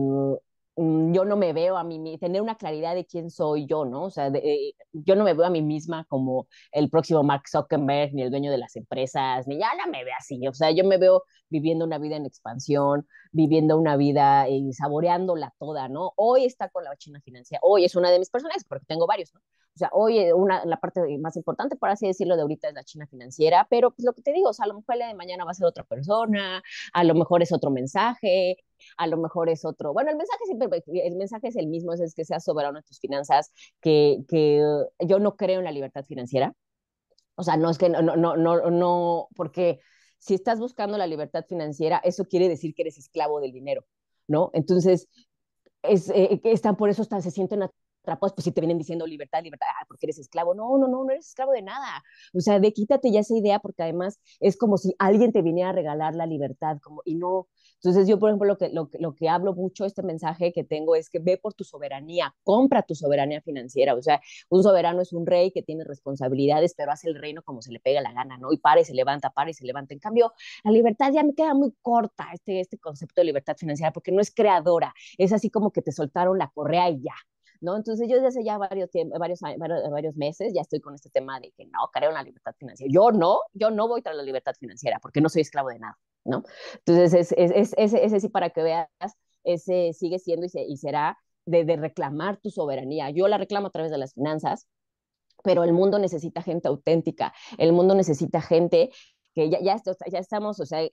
[0.75, 4.06] Mm, yo no me veo a mí, tener una claridad de quién soy yo, ¿no?
[4.06, 8.13] O sea, eh, yo no me veo a mí misma como el próximo Mark Zuckerberg,
[8.13, 10.86] ni el dueño de las empresas, ni ya no me veo así, o sea, yo
[10.86, 16.14] me veo viviendo una vida en expansión, viviendo una vida y saboreándola toda, ¿no?
[16.16, 19.34] Hoy está con la China Financiera, hoy es una de mis personas, porque tengo varios,
[19.34, 19.42] ¿no?
[19.76, 22.74] O sea, hoy eh, una, la parte más importante, por así decirlo, de ahorita es
[22.74, 25.08] la China financiera, pero pues lo que te digo, o sea, a lo mejor el
[25.08, 26.62] de mañana va a ser otra persona,
[26.94, 28.58] a lo mejor es otro mensaje,
[28.98, 29.94] a lo mejor es otro.
[29.94, 33.00] Bueno, el mensaje siempre, el mensaje es el mismo, es, que seas soberano en tus
[33.00, 34.62] finanzas, que, que
[35.00, 36.54] yo no creo en la libertad financiera.
[37.36, 39.80] O sea, no es que no, no, no, no, porque
[40.20, 43.86] si estás buscando la libertad financiera, eso quiere decir que eres esclavo del dinero,
[44.28, 44.52] ¿no?
[44.54, 45.08] Entonces,
[45.82, 47.64] es, eh, están por eso están, se sienten
[48.20, 50.54] pues si te vienen diciendo libertad, libertad, ah, porque eres esclavo.
[50.54, 52.04] No, no, no, no eres esclavo de nada.
[52.34, 55.70] O sea, de quítate ya esa idea, porque además es como si alguien te viniera
[55.70, 57.48] a regalar la libertad, como, y no.
[57.76, 60.96] Entonces yo, por ejemplo, lo que, lo, lo que hablo mucho, este mensaje que tengo
[60.96, 63.96] es que ve por tu soberanía, compra tu soberanía financiera.
[63.96, 67.62] O sea, un soberano es un rey que tiene responsabilidades, pero hace el reino como
[67.62, 68.52] se le pega la gana, ¿no?
[68.52, 69.94] Y para y se levanta, para y se levanta.
[69.94, 70.34] En cambio,
[70.64, 74.22] la libertad ya me queda muy corta, este, este concepto de libertad financiera, porque no
[74.22, 77.14] es creadora, es así como que te soltaron la correa y ya.
[77.62, 77.76] ¿No?
[77.76, 81.52] Entonces yo desde hace ya varios, varios, varios meses ya estoy con este tema de
[81.52, 82.91] que no, creo en la libertad financiera.
[82.93, 85.98] Yo no, yo no voy tras la libertad financiera porque no soy esclavo de nada,
[86.26, 86.43] ¿no?
[86.86, 88.88] Entonces es, es, es, ese, sí para que veas,
[89.43, 93.10] ese sigue siendo y, y será de, de reclamar tu soberanía.
[93.10, 94.67] Yo la reclamo a través de las finanzas,
[95.43, 98.91] pero el mundo necesita gente auténtica, el mundo necesita gente
[99.34, 99.76] que ya, ya,
[100.20, 100.88] estamos, o sea,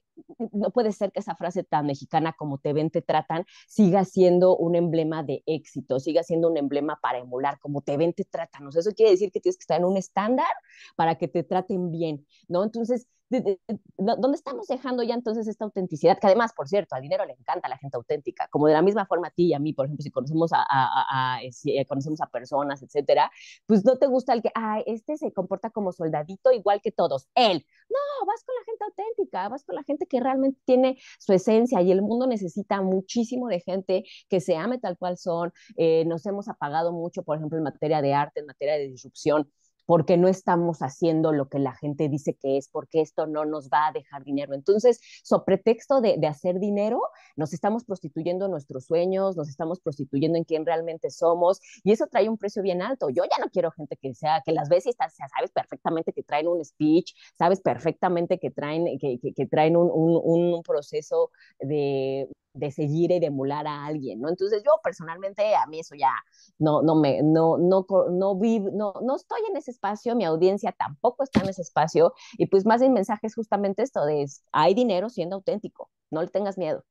[0.51, 4.55] no puede ser que esa frase tan mexicana como te ven, te tratan, siga siendo
[4.55, 8.67] un emblema de éxito, siga siendo un emblema para emular, como te ven, te tratan.
[8.67, 10.47] O sea, eso quiere decir que tienes que estar en un estándar
[10.95, 12.63] para que te traten bien, ¿no?
[12.63, 16.17] Entonces, ¿dónde estamos dejando ya entonces esta autenticidad?
[16.19, 19.05] Que además, por cierto, al dinero le encanta la gente auténtica, como de la misma
[19.05, 22.81] forma a ti y a mí, por ejemplo, si conocemos a, si conocemos a personas,
[22.81, 23.31] etcétera,
[23.65, 27.27] pues no te gusta el que, ah, este se comporta como soldadito igual que todos,
[27.35, 27.65] él.
[27.89, 31.81] No, vas con la gente auténtica, vas con la gente que realmente tiene su esencia
[31.81, 35.53] y el mundo necesita muchísimo de gente que se ame tal cual son.
[35.75, 39.51] Eh, nos hemos apagado mucho, por ejemplo, en materia de arte, en materia de disrupción
[39.87, 43.69] porque no estamos haciendo lo que la gente dice que es, porque esto no nos
[43.69, 44.53] va a dejar dinero.
[44.53, 47.01] Entonces, so pretexto de, hacer dinero,
[47.37, 52.27] nos estamos prostituyendo nuestros sueños, nos estamos prostituyendo en quién realmente somos, y eso trae
[52.27, 53.09] un precio bien alto.
[53.09, 56.63] Yo ya no quiero gente que sea, que las veces sabes perfectamente que traen un
[56.63, 63.67] speech, sabes perfectamente que traen, que, traen un proceso de de seguir y de emular
[63.67, 64.29] a alguien, ¿no?
[64.29, 66.11] Entonces yo personalmente a mí eso ya
[66.59, 70.71] no, no me, no, no, no, vivo, no, no estoy en ese espacio, mi audiencia
[70.71, 74.73] tampoco está en ese espacio y pues más de mensaje es justamente esto de hay
[74.73, 76.83] dinero siendo auténtico, no le tengas miedo.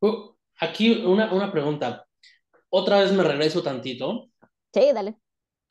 [0.00, 2.06] Uh, aquí una, una pregunta,
[2.68, 4.28] otra vez me regreso tantito.
[4.72, 5.16] Sí, dale.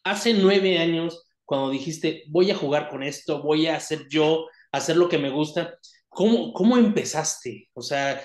[0.04, 4.97] Hace nueve años, cuando dijiste, voy a jugar con esto, voy a hacer yo, hacer
[4.97, 5.75] lo que me gusta,
[6.10, 7.69] ¿cómo, cómo empezaste?
[7.73, 8.21] O sea,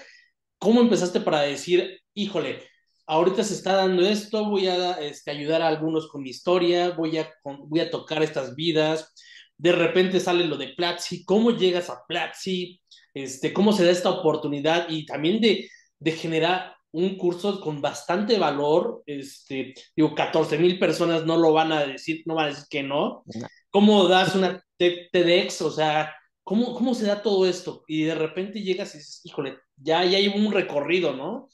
[0.61, 2.63] ¿Cómo empezaste para decir, híjole,
[3.07, 7.19] ahorita se está dando esto, voy a este, ayudar a algunos con mi historia, voy
[7.19, 9.13] a, voy a tocar estas vidas,
[9.57, 12.81] de repente sale lo de Platzi, ¿cómo llegas a Platzi?
[13.15, 14.87] Este, ¿Cómo se da esta oportunidad?
[14.89, 15.69] Y también de,
[15.99, 21.73] de generar un curso con bastante valor, este, digo, 14 mil personas no lo van
[21.73, 23.25] a decir, no van a decir que no.
[23.71, 25.63] ¿Cómo das una TEDx?
[25.63, 27.83] O sea, ¿cómo, ¿cómo se da todo esto?
[27.87, 31.49] Y de repente llegas y dices, híjole, ya, ya hay un recorrido, ¿no?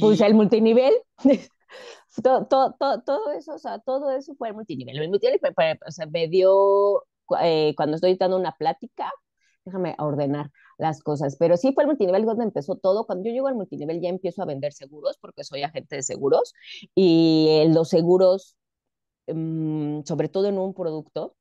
[0.00, 0.94] Pues el multinivel.
[2.22, 4.98] todo, todo, todo, eso, o sea, todo eso fue el multinivel.
[4.98, 5.40] El multinivel
[5.86, 7.04] o sea, me dio,
[7.42, 9.12] eh, cuando estoy dando una plática,
[9.64, 13.06] déjame ordenar las cosas, pero sí fue el multinivel donde empezó todo.
[13.06, 16.54] Cuando yo llego al multinivel ya empiezo a vender seguros porque soy agente de seguros
[16.94, 18.56] y los seguros,
[19.26, 21.36] mm, sobre todo en un producto,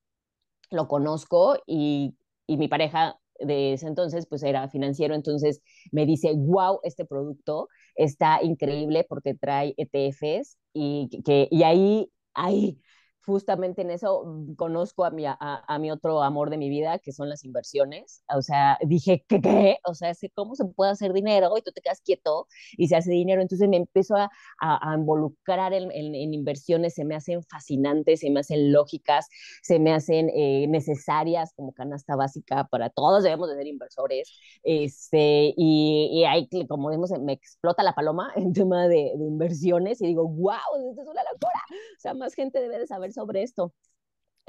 [0.71, 2.15] lo conozco y,
[2.47, 7.69] y mi pareja de ese entonces, pues era financiero, entonces me dice, wow, este producto
[7.95, 12.80] está increíble porque trae ETFs y, que, y ahí, ahí
[13.28, 17.12] justamente en eso mm, conozco a mi, a, mi otro amor de mi vida, que
[17.12, 18.24] son las inversiones.
[18.34, 19.42] O sea, dije, ¿qué?
[19.42, 19.78] qué?
[19.84, 21.52] O sea, ¿cómo se puede hacer dinero?
[21.58, 23.42] Y tú te quedas quieto y se hace dinero.
[23.42, 24.30] Entonces me empiezo a,
[24.62, 29.28] a, involucrar en, en, inversiones, se me hacen fascinantes, se me hacen lógicas,
[29.62, 34.32] se me hacen eh, necesarias como canasta básica para todos, debemos de ser inversores.
[34.63, 40.02] Este, y, y ahí, como vemos, me explota la paloma en tema de, de inversiones
[40.02, 40.56] y digo, wow,
[40.90, 41.62] esto es una locura.
[41.98, 43.74] O sea, más gente debe de saber sobre esto.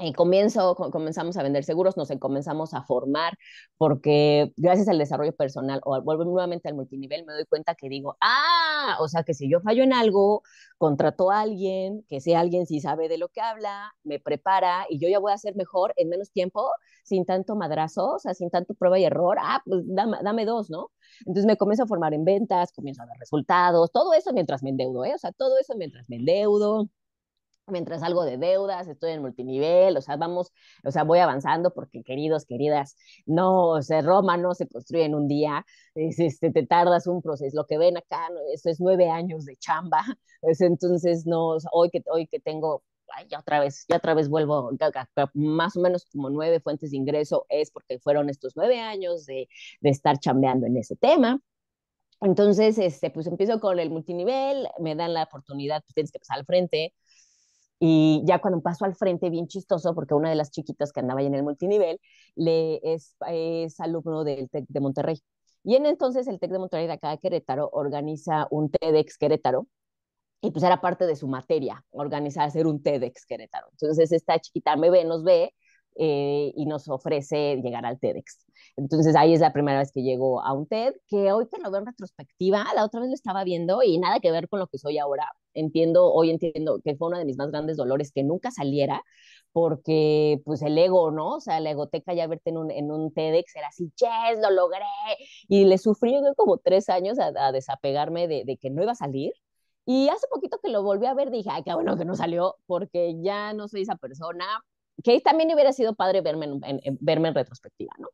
[0.01, 3.37] Y comienzo, comenzamos a vender seguros, nos comenzamos a formar,
[3.77, 8.15] porque gracias al desarrollo personal, o vuelvo nuevamente al multinivel, me doy cuenta que digo,
[8.21, 10.41] ah, o sea que si yo fallo en algo,
[10.77, 14.99] contrato a alguien, que sea alguien si sabe de lo que habla, me prepara y
[14.99, 16.71] yo ya voy a ser mejor en menos tiempo,
[17.03, 20.69] sin tanto madrazo, o sea, sin tanto prueba y error, ah, pues dame, dame dos,
[20.69, 20.91] ¿no?
[21.25, 24.69] Entonces me comienzo a formar en ventas, comienzo a dar resultados, todo eso mientras me
[24.69, 25.13] endeudo, ¿eh?
[25.13, 26.89] O sea, todo eso mientras me endeudo
[27.71, 30.51] mientras algo de deudas, estoy en multinivel, o sea, vamos,
[30.83, 35.15] o sea, voy avanzando porque queridos, queridas, no, o sea, Roma no se construye en
[35.15, 39.09] un día, es, este, te tardas un proceso, lo que ven acá, eso es nueve
[39.09, 39.99] años de chamba,
[40.43, 42.83] es, entonces, no, hoy que, hoy que tengo,
[43.15, 44.71] ay, ya otra vez, ya otra vez vuelvo,
[45.33, 49.47] más o menos como nueve fuentes de ingreso, es porque fueron estos nueve años de,
[49.81, 51.41] de estar chambeando en ese tema,
[52.21, 56.39] entonces, este, pues empiezo con el multinivel, me dan la oportunidad, pues tienes que pasar
[56.39, 56.93] al frente,
[57.79, 61.21] y ya cuando paso al frente, bien chistoso, porque una de las chiquitas que andaba
[61.21, 61.99] ahí en el multinivel
[62.35, 65.21] le es, es alumno del TEC de Monterrey.
[65.63, 69.67] Y en entonces el TEC de Monterrey de acá de Querétaro organiza un TEDx Querétaro,
[70.41, 73.67] y pues era parte de su materia, organizar, hacer un TEDx Querétaro.
[73.71, 75.53] Entonces esta chiquita me ve, nos ve
[76.01, 78.45] eh, y nos ofrece llegar al TEDx.
[78.77, 81.69] Entonces ahí es la primera vez que llego a un TED, que hoy que lo
[81.71, 84.67] veo en retrospectiva, la otra vez lo estaba viendo y nada que ver con lo
[84.67, 85.29] que soy ahora.
[85.53, 89.03] Entiendo, hoy entiendo que fue uno de mis más grandes dolores que nunca saliera,
[89.51, 91.35] porque pues el ego, ¿no?
[91.35, 94.51] O sea, la egoteca ya verte en un, en un TEDx era así, yes, lo
[94.51, 94.85] logré.
[95.49, 99.33] Y le sufrí como tres años a, desapegarme de, de que no iba a salir.
[99.85, 102.55] Y hace poquito que lo volví a ver, dije, ay, qué bueno que no salió,
[102.67, 104.45] porque ya no soy esa persona,
[105.03, 108.09] que también hubiera sido padre verme en, verme en retrospectiva, ¿no?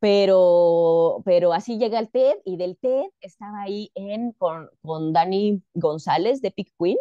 [0.00, 5.62] Pero, pero así llega el TED y del TED estaba ahí en, con, con Dani
[5.74, 6.98] González de Pick Queen,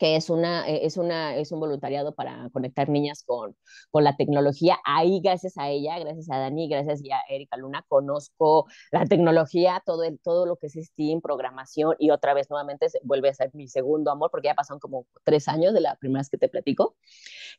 [0.00, 3.54] que es, una, eh, es, una, es un voluntariado para conectar niñas con,
[3.90, 4.78] con la tecnología.
[4.86, 10.02] Ahí, gracias a ella, gracias a Dani, gracias a Erika Luna, conozco la tecnología, todo,
[10.04, 13.68] el, todo lo que es STEAM, programación, y otra vez nuevamente vuelve a ser mi
[13.68, 16.96] segundo amor, porque ya pasaron como tres años de la primera que te platico.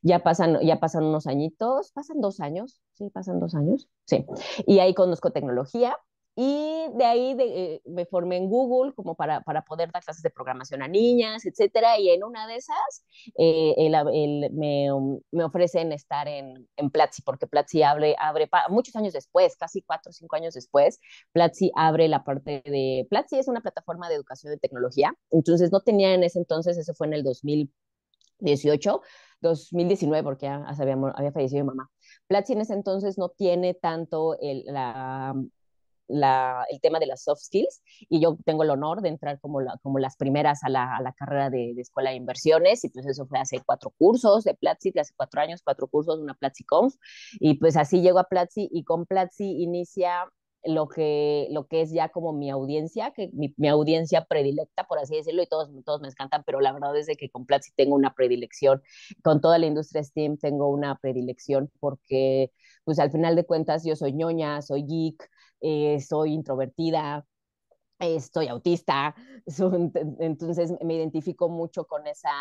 [0.01, 4.25] Ya pasan, ya pasan unos añitos, pasan dos años, sí, pasan dos años, sí.
[4.65, 5.95] Y ahí conozco tecnología,
[6.35, 10.29] y de ahí eh, me formé en Google como para, para, poder dar clases de
[10.29, 11.99] programación a niñas, etcétera.
[11.99, 13.05] Y en una de esas
[13.37, 18.95] eh, el, me, um, me, ofrecen estar en, en, Platzi, porque Platzi abre, abre muchos
[18.95, 20.99] años después, casi cuatro o cinco años después,
[21.33, 23.05] Platzi abre la parte de.
[23.09, 25.13] Platzi es una plataforma de educación de tecnología.
[25.31, 29.01] Entonces no tenía en ese entonces, eso fue en el 2018,
[29.41, 31.91] 2019, porque ya había, había fallecido mi mamá.
[32.27, 35.35] Platzi en ese entonces no tiene tanto el, la
[36.12, 40.00] el tema de las soft skills y yo tengo el honor de entrar como, como
[40.00, 43.26] las primeras a la, a la carrera de, de, Escuela de Inversiones y pues eso
[43.26, 46.95] fue hace cuatro cursos de Platzi, hace cuatro años, cuatro cursos, una Platzi Conf
[47.39, 50.28] y pues así llego a Platzi y con Platzi inicia
[50.63, 55.00] lo que, lo que es ya como mi audiencia, que mi, mi, audiencia predilecta, por
[55.00, 57.71] así decirlo, y todos, todos me encantan, pero la verdad es de que con Platzi
[57.76, 58.82] tengo una predilección,
[59.24, 62.52] con toda la industria STEAM tengo una predilección porque,
[62.84, 65.30] pues al final de cuentas, yo soy ñoña, soy geek,
[65.62, 67.26] eh, soy introvertida,
[68.00, 69.15] estoy autista,
[70.19, 72.32] entonces me identifico mucho con esa,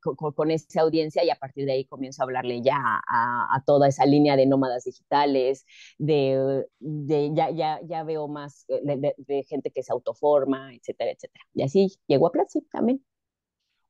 [0.00, 4.06] con, esa audiencia y a partir de ahí comienzo a hablarle ya a, toda esa
[4.06, 5.64] línea de nómadas digitales,
[5.98, 11.44] de, ya, ya, ya, veo más de, gente que se autoforma, etcétera, etcétera.
[11.54, 13.04] Y así llegó a Platzi también.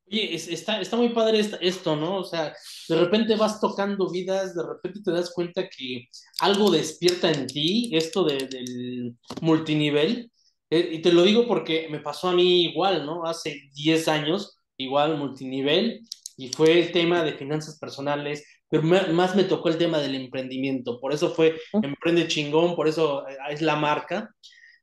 [0.06, 2.18] Oye, está, está muy padre esto, ¿no?
[2.18, 2.54] O sea,
[2.88, 6.08] de repente vas tocando vidas, de repente te das cuenta que
[6.40, 10.30] algo despierta en ti, esto del multinivel,
[10.70, 13.24] eh, y te lo digo porque me pasó a mí igual, ¿no?
[13.24, 16.00] Hace 10 años, igual multinivel,
[16.36, 21.00] y fue el tema de finanzas personales, pero más me tocó el tema del emprendimiento,
[21.00, 24.30] por eso fue Emprende Chingón, por eso eh, es la marca,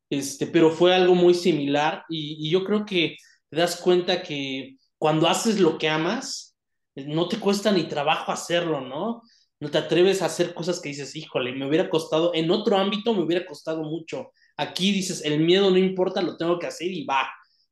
[0.09, 3.17] este, pero fue algo muy similar y, y yo creo que
[3.49, 6.55] te das cuenta que cuando haces lo que amas,
[6.93, 9.23] no te cuesta ni trabajo hacerlo, ¿no?
[9.59, 13.15] No te atreves a hacer cosas que dices, híjole, me hubiera costado, en otro ámbito
[13.15, 14.31] me hubiera costado mucho.
[14.57, 17.27] Aquí dices, el miedo no importa, lo tengo que hacer y va.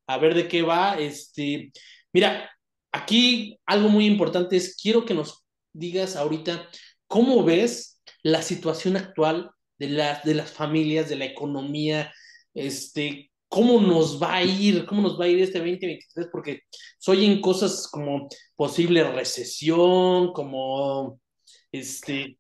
[0.08, 0.98] A ver de qué va.
[0.98, 1.72] Este,
[2.12, 2.50] mira,
[2.92, 6.68] aquí algo muy importante es, quiero que nos digas ahorita,
[7.06, 12.12] ¿cómo ves la situación actual de, la, de las familias, de la economía?
[12.56, 16.62] Este, cómo nos va a ir, cómo nos va a ir este 2023, porque
[17.00, 21.20] soy en cosas como posible recesión, como,
[21.72, 22.38] este,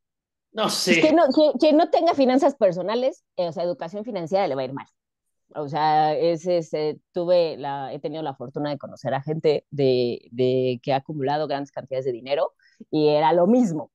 [0.51, 1.01] no sé.
[1.01, 1.23] que, no,
[1.59, 4.85] que, no tenga finanzas personales, eh, o sea, educación financiera le va a ir mal.
[5.55, 10.29] O sea, es, eh, tuve la, he tenido la fortuna de conocer a gente de,
[10.31, 12.53] de que ha acumulado grandes cantidades de dinero
[12.91, 13.91] y era lo mismo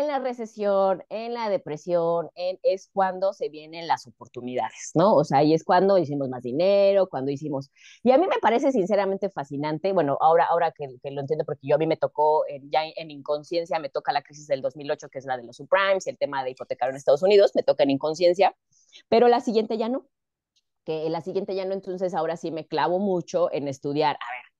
[0.00, 5.14] en la recesión, en la depresión, en, es cuando se vienen las oportunidades, ¿no?
[5.14, 7.70] O sea, ahí es cuando hicimos más dinero, cuando hicimos...
[8.02, 11.76] Y a mí me parece sinceramente fascinante, bueno, ahora, ahora que, lo entiendo, porque yo
[11.76, 15.26] a mí me tocó, ya en, inconsciencia, me toca la crisis del 2008, que es
[15.26, 18.56] la de los subprimes, el tema de hipotecario en Estados Unidos, me toca en inconsciencia,
[19.08, 20.06] pero la siguiente ya no,
[20.84, 24.52] que la siguiente ya no, entonces ahora sí me clavo mucho en estudiar, a ver,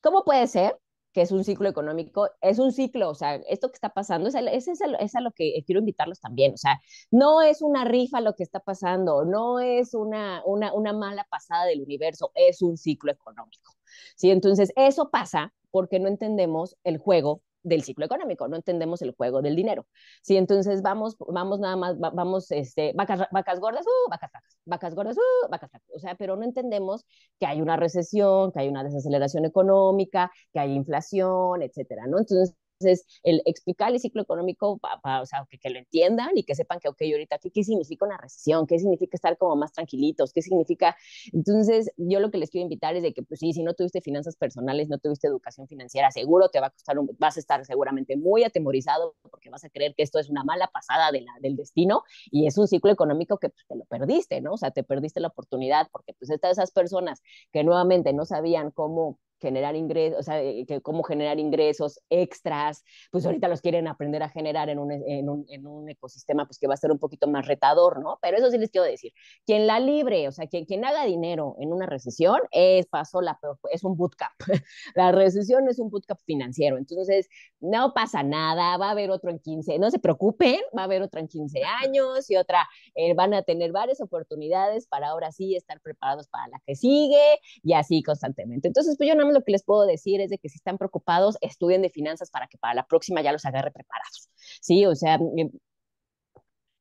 [0.00, 0.76] ¿cómo puede ser
[1.12, 4.34] que es un ciclo económico, es un ciclo, o sea, esto que está pasando es,
[4.34, 8.34] es, es, a lo que quiero invitarlos también, o sea, no es una rifa lo
[8.34, 13.12] que está pasando, no es una, una, una mala pasada del universo, es un ciclo
[13.12, 13.74] económico,
[14.16, 14.30] ¿sí?
[14.30, 19.42] Entonces, eso pasa porque no entendemos el juego del ciclo económico, no entendemos el juego
[19.42, 19.86] del dinero.
[20.22, 24.94] Sí, entonces vamos, vamos nada más, vamos, este, vacas, vacas gordas, uh, vacas flacas, vacas
[24.94, 25.90] gordas, uh, vacas flacas.
[25.94, 27.04] O sea, pero no entendemos
[27.38, 32.18] que hay una recesión, que hay una desaceleración económica, que hay inflación, etcétera, ¿no?
[32.18, 36.54] Entonces, entonces, el explicar el ciclo económico, o sea, que, que, lo entiendan y que
[36.54, 38.66] sepan que, ok, ahorita, ¿qué, ¿qué significa una recesión?
[38.66, 40.32] ¿Qué significa estar como más tranquilitos?
[40.32, 40.96] ¿Qué significa?
[41.32, 44.00] Entonces, yo lo que les quiero invitar es de que, pues sí, si no tuviste
[44.00, 47.64] finanzas personales, no tuviste educación financiera, seguro te va a costar, un, vas a estar
[47.64, 51.32] seguramente muy atemorizado porque vas a creer que esto es una mala pasada de la,
[51.40, 54.52] del destino y es un ciclo económico que pues, te lo perdiste, ¿no?
[54.54, 58.70] O sea, te perdiste la oportunidad porque pues estas esas personas que nuevamente no sabían
[58.70, 63.88] cómo generar ingresos, o sea, eh, que cómo generar ingresos extras, pues ahorita los quieren
[63.88, 66.92] aprender a generar en un, en, un, en un, ecosistema pues que va a ser
[66.92, 68.18] un poquito más retador, ¿no?
[68.22, 69.12] Pero eso sí les quiero decir,
[69.44, 73.38] quien la libre, o sea, quien, quien haga dinero en una recesión es, pasó la,
[73.70, 74.32] es un bootcamp.
[74.94, 77.28] la recesión es un bootcamp financiero, entonces
[77.60, 81.02] no pasa nada, va a haber otro en 15, no se preocupen, va a haber
[81.02, 85.56] otro en 15 años y otra, eh, van a tener varias oportunidades para ahora sí
[85.56, 88.68] estar preparados para la que sigue y así constantemente.
[88.68, 91.82] Entonces, pues yo lo que les puedo decir es de que si están preocupados, estudien
[91.82, 94.30] de finanzas para que para la próxima ya los agarre preparados.
[94.60, 95.18] Sí, o sea...
[95.36, 95.50] Eh,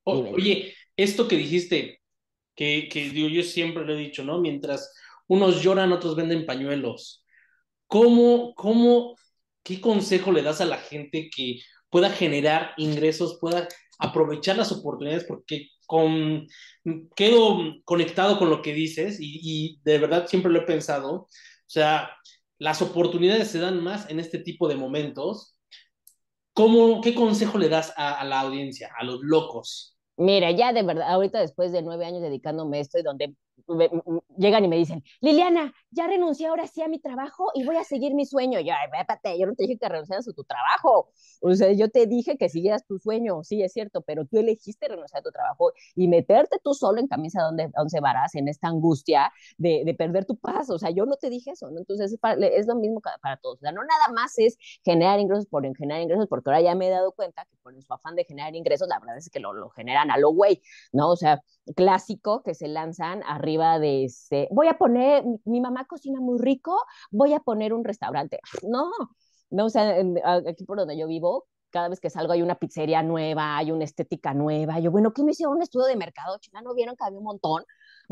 [0.06, 2.02] oye, esto que dijiste,
[2.56, 4.40] que, que yo siempre lo he dicho, ¿no?
[4.40, 4.94] Mientras
[5.28, 7.26] unos lloran, otros venden pañuelos.
[7.88, 9.16] ¿Cómo, cómo,
[9.64, 11.60] qué consejo le das a la gente que
[11.90, 13.68] pueda generar ingresos, pueda
[14.00, 15.26] aprovechar las oportunidades?
[15.26, 16.48] Porque con,
[17.16, 21.12] quedo conectado con lo que dices y, y de verdad siempre lo he pensado.
[21.14, 21.30] O
[21.66, 22.12] sea,
[22.62, 25.58] las oportunidades se dan más en este tipo de momentos.
[26.54, 29.97] ¿Cómo, ¿Qué consejo le das a, a la audiencia, a los locos?
[30.15, 33.34] Mira, ya de verdad, ahorita después de nueve años dedicándome a esto y donde
[34.38, 37.84] llegan y me dicen, Liliana, ya renuncié ahora sí a mi trabajo y voy a
[37.84, 38.60] seguir mi sueño.
[38.60, 41.12] Yo, espérate, yo no te dije que renunciaras a tu trabajo.
[41.41, 44.88] O sea, yo te dije que siguieras tu sueño, sí, es cierto, pero tú elegiste
[44.88, 48.67] renunciar a tu trabajo y meterte tú solo en camisa donde once varas, en esta
[48.67, 50.69] angustia de, de, perder tu paz.
[50.69, 51.80] O sea, yo no te dije eso, ¿no?
[51.80, 52.19] Entonces, es,
[52.54, 53.58] es lo mismo para, todos.
[53.58, 56.88] O sea, no nada más es generar ingresos por generar ingresos, porque ahora ya me
[56.88, 59.54] he dado cuenta que por su afán de generar ingresos, la verdad es que lo,
[59.54, 61.10] lo generan a lo güey, ¿no?
[61.10, 61.41] O sea,
[61.76, 66.78] clásico que se lanzan arriba de ese, voy a poner, mi, mamá cocina muy rico,
[67.12, 68.39] voy a poner un restaurante.
[68.64, 68.91] No,
[69.49, 69.95] no, o sea,
[70.47, 73.86] aquí por donde yo vivo, cada vez que salgo hay una pizzería nueva, hay una
[73.86, 74.80] estética nueva.
[74.80, 76.38] Yo, bueno, ¿qué me hicieron un estudio de mercado?
[76.39, 77.64] China, ¿no vieron que había un montón?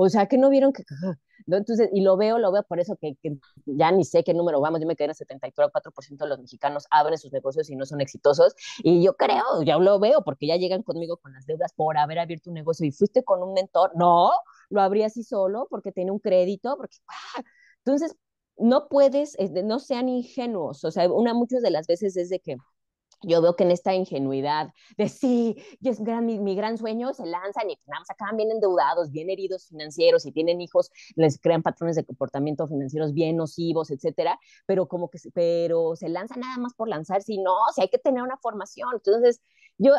[0.02, 0.84] O sea, que no vieron que...
[1.46, 1.58] ¿no?
[1.58, 4.62] Entonces, y lo veo, lo veo por eso que, que, ya ni sé qué número
[4.62, 7.86] vamos, yo me quedé en el 74% de los mexicanos abren sus negocios y no
[7.86, 11.74] son exitosos, y yo creo, ya lo veo, porque ya llegan conmigo con las deudas
[11.74, 14.32] por haber abierto un negocio y fuiste con un mentor, no,
[14.70, 17.44] lo abrí así solo porque tiene un crédito, porque, ¡ah!
[17.84, 18.16] entonces,
[18.58, 22.58] no puedes, no sean ingenuos, o sea, una muchas de las veces es de que
[23.22, 27.26] yo veo que en esta ingenuidad de sí, es gran, mi, mi, gran sueño, se
[27.26, 31.96] lanzan y más acaban bien endeudados, bien heridos financieros y tienen hijos, les crean patrones
[31.96, 36.88] de comportamiento financieros bien nocivos, etcétera, pero como que pero se lanzan nada más por
[36.88, 38.90] lanzar, si no, si hay que tener una formación.
[38.94, 39.42] Entonces,
[39.78, 39.94] yo,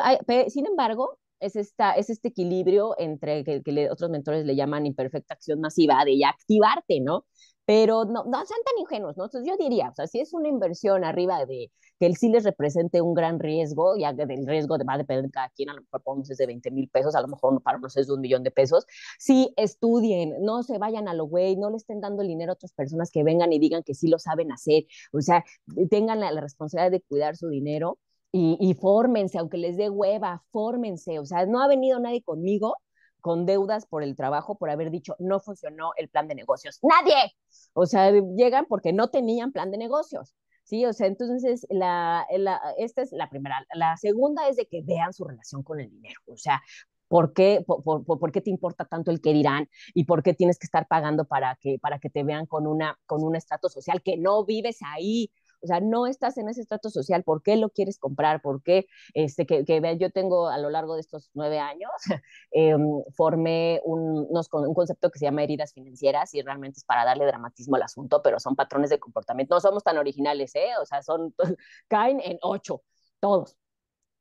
[0.49, 4.85] sin embargo, es, esta, es este equilibrio entre que, que le, otros mentores le llaman
[4.85, 7.25] imperfecta acción masiva, de ya activarte, ¿no?
[7.71, 9.23] Pero no, no sean tan ingenuos, ¿no?
[9.23, 12.43] Entonces yo diría, o sea, si es una inversión arriba de que el sí les
[12.43, 15.75] represente un gran riesgo, ya que del riesgo va a depender de cada quien, a
[15.75, 18.13] lo mejor podemos es de 20 mil pesos, a lo mejor para unos es de
[18.13, 18.85] un millón de pesos,
[19.17, 22.55] sí estudien, no se vayan a lo güey, no le estén dando el dinero a
[22.55, 25.45] otras personas que vengan y digan que sí lo saben hacer, o sea,
[25.89, 27.99] tengan la, la responsabilidad de cuidar su dinero
[28.33, 32.75] y, y fórmense, aunque les dé hueva, fórmense, o sea, no ha venido nadie conmigo
[33.21, 36.79] con deudas por el trabajo, por haber dicho no funcionó el plan de negocios.
[36.81, 37.33] Nadie.
[37.73, 40.35] O sea, llegan porque no tenían plan de negocios.
[40.63, 43.65] Sí, o sea, entonces la, la, esta es la primera.
[43.73, 46.21] La segunda es de que vean su relación con el dinero.
[46.27, 46.61] O sea,
[47.11, 50.33] ¿Por qué, por, por, por, qué te importa tanto el que dirán y por qué
[50.33, 53.67] tienes que estar pagando para que, para que te vean con, una, con un estrato
[53.67, 55.29] social que no vives ahí?
[55.61, 58.41] O sea, no estás en ese estrato social, ¿por qué lo quieres comprar?
[58.41, 58.87] ¿Por qué?
[59.13, 61.91] Este, que, que yo tengo a lo largo de estos nueve años,
[62.51, 62.75] eh,
[63.15, 67.25] formé un, unos, un concepto que se llama heridas financieras y realmente es para darle
[67.25, 69.55] dramatismo al asunto, pero son patrones de comportamiento.
[69.55, 70.69] No somos tan originales, ¿eh?
[70.81, 71.33] O sea, son,
[71.87, 72.83] caen en ocho,
[73.19, 73.57] todos.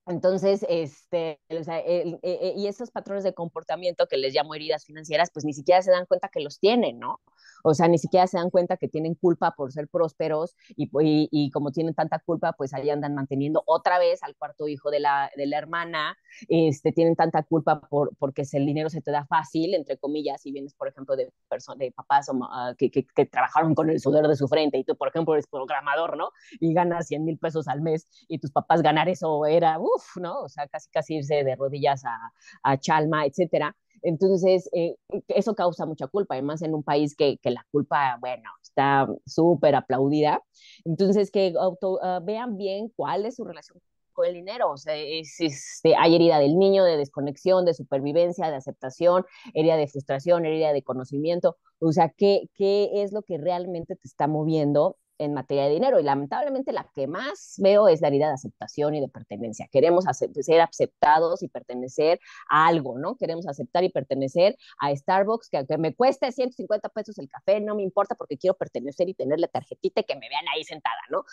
[0.06, 4.54] Entonces, este, o sea, el, el, el, y esos patrones de comportamiento que les llamo
[4.54, 7.20] heridas financieras, pues ni siquiera se dan cuenta que los tienen, ¿no?
[7.62, 11.28] O sea, ni siquiera se dan cuenta que tienen culpa por ser prósperos y, y,
[11.30, 15.00] y como tienen tanta culpa, pues ahí andan manteniendo otra vez al cuarto hijo de
[15.00, 16.16] la, de la hermana,
[16.48, 20.52] este, tienen tanta culpa por, porque el dinero se te da fácil, entre comillas, si
[20.52, 21.32] vienes, por ejemplo, de,
[21.78, 22.30] de papás
[22.78, 26.16] que, que, trabajaron con el sudor de su frente y tú, por ejemplo, eres programador,
[26.16, 26.30] ¿no?
[26.58, 30.40] Y ganas 100 mil pesos al mes y tus papás ganar eso era, uff, ¿no?
[30.40, 32.32] O sea, casi casi irse de rodillas a,
[32.62, 33.76] a Chalma, etcétera.
[34.02, 34.96] Entonces, eh,
[35.28, 39.74] eso causa mucha culpa, además en un país que, que la culpa, bueno, está súper
[39.74, 40.42] aplaudida.
[40.84, 43.80] Entonces, que uh, vean bien cuál es su relación
[44.12, 44.70] con el dinero.
[44.70, 49.24] O sea, es, es, hay herida del niño, de desconexión, de supervivencia, de aceptación,
[49.54, 51.56] herida de frustración, herida de conocimiento.
[51.78, 56.00] O sea, ¿qué, qué es lo que realmente te está moviendo en materia de dinero.
[56.00, 59.68] Y lamentablemente la que más veo es la herida de aceptación y de pertenencia.
[59.70, 60.04] Queremos
[60.40, 63.16] ser aceptados y pertenecer a algo, ¿no?
[63.16, 67.74] Queremos aceptar y pertenecer a Starbucks, que aunque me cueste 150 pesos el café, no
[67.74, 71.00] me importa porque quiero pertenecer y tener la tarjetita y que me vean ahí sentada,
[71.10, 71.24] ¿no?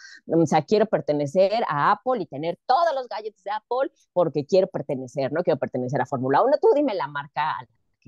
[0.42, 4.68] O sea, quiero pertenecer a Apple y tener todos los gadgets de Apple porque quiero
[4.68, 5.44] pertenecer, ¿no?
[5.44, 6.58] Quiero pertenecer a Fórmula 1.
[6.62, 7.56] Tú dime la marca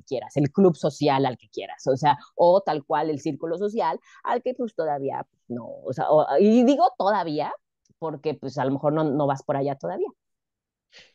[0.03, 3.99] quieras, el club social al que quieras, o sea, o tal cual el círculo social
[4.23, 7.53] al que pues todavía pues, no, o sea, o, y digo todavía
[7.97, 10.07] porque pues a lo mejor no, no vas por allá todavía.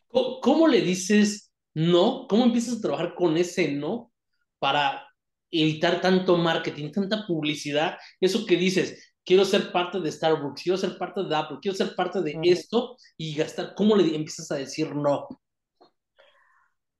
[0.07, 2.27] ¿Cómo, ¿Cómo, le dices no?
[2.29, 4.11] ¿Cómo empiezas a trabajar con ese no
[4.59, 5.07] para
[5.51, 7.97] evitar tanto marketing, tanta publicidad?
[8.21, 11.95] Eso que dices, quiero ser parte de Starbucks, quiero ser parte de Apple, quiero ser
[11.95, 15.27] parte de esto y gastar, ¿cómo le empiezas a decir no?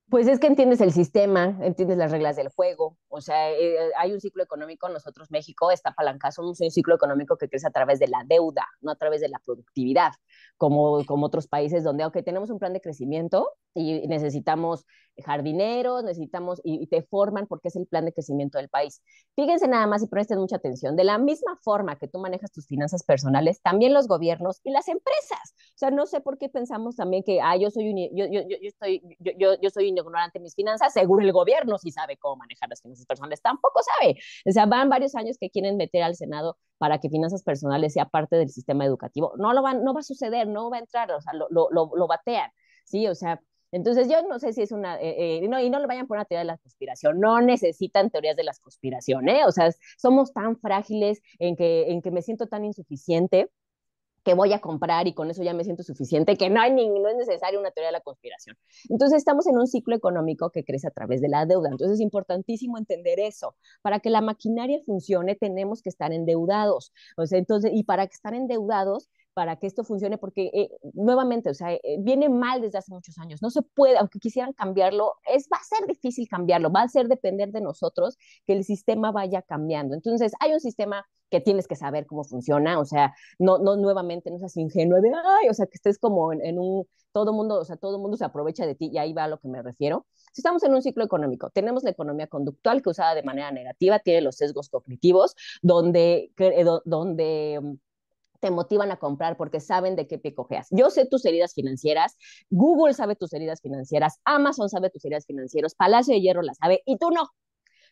[0.08, 4.14] Pues es que entiendes el sistema, entiendes las reglas del juego, o sea, eh, hay
[4.14, 7.98] un ciclo económico, nosotros México está apalancado, somos un ciclo económico que crece a través
[7.98, 10.12] de la deuda, no a través de la productividad,
[10.58, 14.86] como, como otros países donde aunque tenemos un plan de crecimiento y necesitamos
[15.24, 19.02] jardineros, necesitamos, y, y, te forman porque es el plan de crecimiento del país.
[19.36, 22.68] Fíjense nada más y presten mucha atención, de la misma forma que tú manejas tus
[22.68, 25.56] finanzas personales, también los gobiernos y las empresas.
[25.76, 28.42] O sea, no sé por qué pensamos también que, ah, yo soy, un, yo, yo,
[28.48, 32.38] yo, estoy, yo, yo, soy ignorante en mis finanzas, seguro el gobierno sí sabe cómo
[32.38, 34.18] manejar las finanzas personales, tampoco sabe.
[34.46, 38.06] O sea, van varios años que quieren meter al Senado para que finanzas personales sea
[38.06, 39.34] parte del sistema educativo.
[39.38, 41.70] No lo van, no va a suceder, no va a entrar, o sea, lo, lo,
[41.72, 42.52] lo, lo batean.
[42.86, 43.42] Sí, o sea,
[43.76, 46.16] entonces yo no sé si es una, eh, eh, no, y no le vayan por
[46.16, 49.42] una teoría de la conspiración, no necesitan teorías de la conspiración, ¿eh?
[49.46, 53.50] O sea, somos tan frágiles en que, en que me siento tan insuficiente
[54.24, 56.88] que voy a comprar y con eso ya me siento suficiente, que no, hay ni,
[56.90, 58.58] no es necesaria una teoría de la conspiración.
[58.90, 61.70] Entonces estamos en un ciclo económico que crece a través de la deuda.
[61.70, 63.56] Entonces es importantísimo entender eso.
[63.82, 66.94] Para que la maquinaria funcione tenemos que estar endeudados.
[67.18, 71.54] O sea, entonces, y para estar endeudados para que esto funcione, porque eh, nuevamente, o
[71.54, 73.42] sea, eh, viene mal desde hace muchos años.
[73.42, 77.10] No se puede, aunque quisieran cambiarlo, es, va a ser difícil cambiarlo, va a ser
[77.10, 78.18] depender de nosotros
[78.48, 79.94] que el sistema vaya cambiando.
[79.94, 84.32] Entonces, hay un sistema que tienes que saber cómo funciona, o sea, no, no nuevamente,
[84.32, 87.66] no seas ingenuo de, ay, o sea, que estés como en, un, todo mundo, o
[87.66, 90.06] sea, todo mundo se aprovecha de ti y ahí va a lo que me refiero.
[90.32, 94.00] Si estamos en un ciclo económico, tenemos la economía conductual que usada de manera negativa,
[94.00, 96.32] tiene los sesgos cognitivos, donde,
[96.86, 97.74] donde mm,
[98.40, 100.68] te motivan a comprar porque saben de qué pie cojeas.
[100.72, 102.18] Yo sé tus heridas financieras,
[102.50, 106.82] Google sabe tus heridas financieras, Amazon sabe tus heridas financieras, Palacio de Hierro las sabe
[106.86, 107.30] y tú no.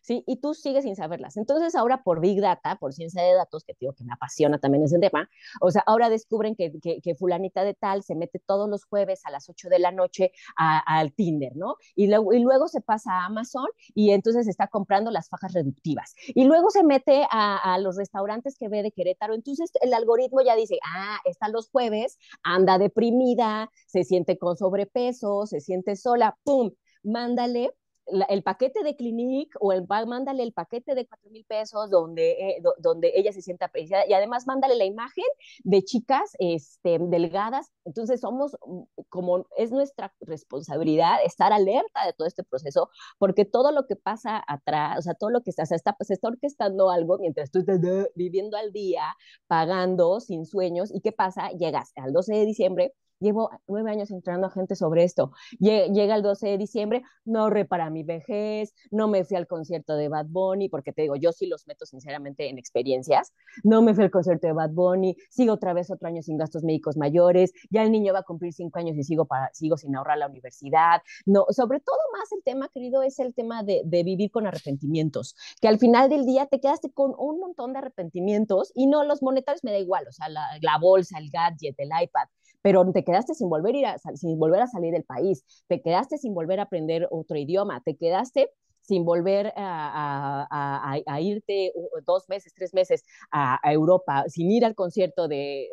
[0.04, 0.22] ¿Sí?
[0.26, 1.36] Y tú sigues sin saberlas.
[1.36, 4.84] Entonces ahora por Big Data, por ciencia de datos, que digo que me apasiona también
[4.84, 5.28] ese tema,
[5.60, 6.70] o sea, ahora descubren que,
[7.18, 11.12] fulanita de tal se mete todos los jueves a las 8 de la noche al
[11.14, 11.76] Tinder, ¿no?
[11.94, 16.14] Y luego, y luego se pasa a Amazon y entonces está comprando las fajas reductivas.
[16.28, 19.34] Y luego se mete a, a los restaurantes que ve de Querétaro.
[19.34, 25.46] Entonces el algoritmo ya dice, ah, está los jueves, anda deprimida, se siente con sobrepeso,
[25.46, 26.72] se siente sola, ¡pum!
[27.02, 27.72] Mándale
[28.06, 32.62] el paquete de Clinique o el mándale el paquete de cuatro mil pesos donde, eh,
[32.78, 35.24] donde ella se sienta apreciada y además mándale la imagen
[35.62, 37.70] de chicas este, delgadas.
[37.84, 43.72] Entonces somos, mm, como es nuestra responsabilidad estar alerta de todo este proceso, porque todo
[43.72, 47.18] lo que pasa atrás, o sea, todo lo que se está, se está orquestando algo
[47.18, 47.80] mientras tú estás
[48.14, 49.02] viviendo al día,
[49.46, 51.50] pagando sin sueños, ¿y qué pasa?
[51.50, 52.94] Llegas al 12 de diciembre
[53.24, 55.32] Llevo nueve años entrando a gente sobre esto.
[55.58, 60.10] Llega el 12 de diciembre, no repara mi vejez, no me fui al concierto de
[60.10, 63.32] Bad Bunny, porque te digo, yo sí los meto sinceramente en experiencias.
[63.62, 66.64] No me fui al concierto de Bad Bunny, sigo otra vez otro año sin gastos
[66.64, 69.96] médicos mayores, ya el niño va a cumplir cinco años y sigo, para, sigo sin
[69.96, 71.00] ahorrar la universidad.
[71.24, 75.34] No, sobre todo más el tema, querido, es el tema de, de vivir con arrepentimientos,
[75.62, 79.22] que al final del día te quedaste con un montón de arrepentimientos y no los
[79.22, 82.28] monetarios me da igual, o sea, la, la bolsa, el gadget, el iPad,
[82.64, 86.16] pero te quedaste sin volver, ir a, sin volver a salir del país, te quedaste
[86.16, 88.48] sin volver a aprender otro idioma, te quedaste
[88.86, 91.72] sin volver a, irte
[92.06, 95.68] dos meses, tres meses a, Europa, sin ir al concierto de,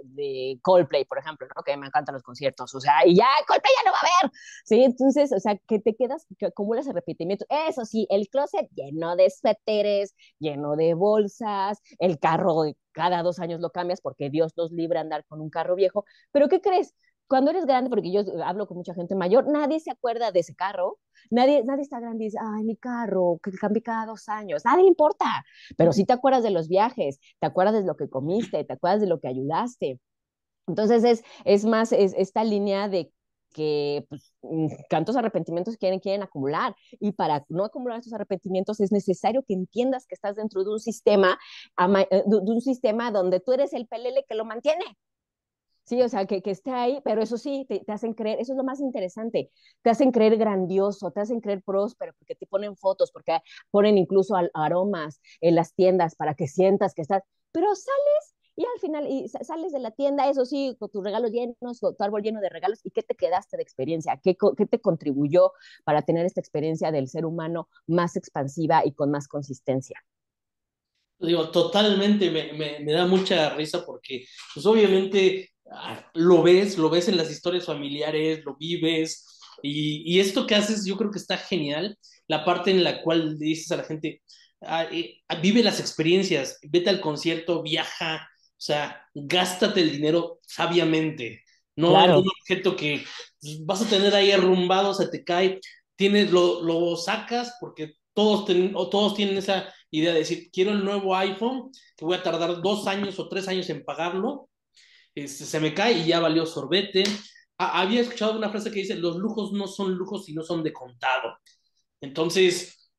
[0.61, 1.63] Coldplay, por ejemplo, ¿no?
[1.63, 4.31] que me encantan los conciertos, o sea, y ya Coldplay ya no va a haber,
[4.65, 4.83] ¿sí?
[4.83, 7.45] Entonces, o sea, que te quedas, que acumulas el repetimiento.
[7.49, 13.61] Eso sí, el closet lleno de suéteres, lleno de bolsas, el carro cada dos años
[13.61, 16.93] lo cambias porque Dios nos libre andar con un carro viejo, pero ¿qué crees?
[17.31, 20.53] Cuando eres grande, porque yo hablo con mucha gente mayor, nadie se acuerda de ese
[20.53, 24.65] carro, nadie, nadie está grande y dice, ay, mi carro, que cambie cada dos años,
[24.65, 25.45] nadie importa,
[25.77, 28.99] pero sí te acuerdas de los viajes, te acuerdas de lo que comiste, te acuerdas
[28.99, 30.01] de lo que ayudaste.
[30.67, 33.13] Entonces es, es más es, esta línea de
[33.53, 34.35] que pues,
[34.89, 36.75] tantos arrepentimientos quieren, quieren acumular.
[36.99, 40.79] Y para no acumular estos arrepentimientos es necesario que entiendas que estás dentro de un
[40.81, 41.39] sistema,
[41.79, 44.83] eh, de un sistema donde tú eres el pelele que lo mantiene.
[45.83, 48.57] Sí, o sea, que, que esté ahí, pero eso sí, te, hacen creer, eso es
[48.57, 49.51] lo más interesante,
[49.81, 53.39] te hacen creer grandioso, te hacen creer próspero, porque te ponen fotos, porque
[53.71, 58.79] ponen incluso aromas en las tiendas para que sientas que estás, pero sales y al
[58.79, 62.21] final y sales de la tienda, eso sí, con tus regalos llenos, con tu árbol
[62.21, 64.19] lleno de regalos, ¿y qué te quedaste de experiencia?
[64.23, 65.51] ¿Qué, qué te contribuyó
[65.83, 69.99] para tener esta experiencia del ser humano más expansiva y con más consistencia?
[71.19, 75.51] Digo, totalmente, me, me, me da mucha risa porque, pues obviamente
[76.13, 79.25] lo ves, lo ves en las historias familiares, lo vives,
[79.63, 81.97] y, esto que haces yo creo que está genial,
[82.27, 84.21] la parte en la cual dices a la gente,
[84.61, 91.43] ah, eh, vive las experiencias, vete al concierto, viaja, o sea, gástate el dinero sabiamente,
[91.75, 93.03] no un objeto que
[93.61, 95.59] vas a tener ahí arrumbado, se te cae,
[95.95, 100.83] tienes, lo, lo sacas porque todos, o todos tienen esa idea de decir, quiero el
[100.83, 104.49] nuevo iPhone, que voy a tardar dos años o tres años en pagarlo,
[105.15, 107.03] este, se me cae y ya valió sorbete.
[107.57, 110.73] había escuchado una frase que dice, los lujos no son lujos si no son de
[110.73, 111.37] contado.
[111.99, 112.91] Entonces,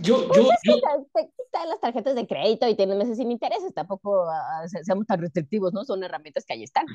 [0.00, 0.28] yo...
[0.28, 0.80] Pues yo,
[1.14, 5.20] Te, quitan las tarjetas de crédito y tienen meses sin intereses, tampoco ah, seamos tan
[5.20, 5.84] restrictivos, ¿no?
[5.84, 6.86] Son herramientas que ahí están.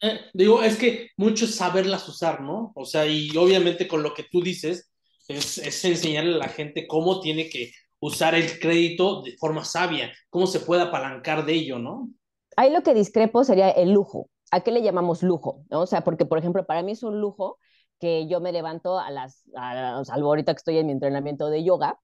[0.00, 2.72] Eh, digo, es que mucho es saberlas usar, ¿no?
[2.74, 4.90] O sea, y obviamente con lo que tú dices,
[5.28, 10.12] es, es enseñarle a la gente cómo tiene que usar el crédito de forma sabia,
[10.30, 12.08] cómo se puede apalancar de ello, ¿no?
[12.56, 14.28] Ahí lo que discrepo sería el lujo.
[14.50, 15.64] ¿A qué le llamamos lujo?
[15.70, 15.82] ¿No?
[15.82, 17.58] O sea, porque, por ejemplo, para mí es un lujo
[18.00, 21.62] que yo me levanto a las, a, salvo ahorita que estoy en mi entrenamiento de
[21.64, 21.98] yoga,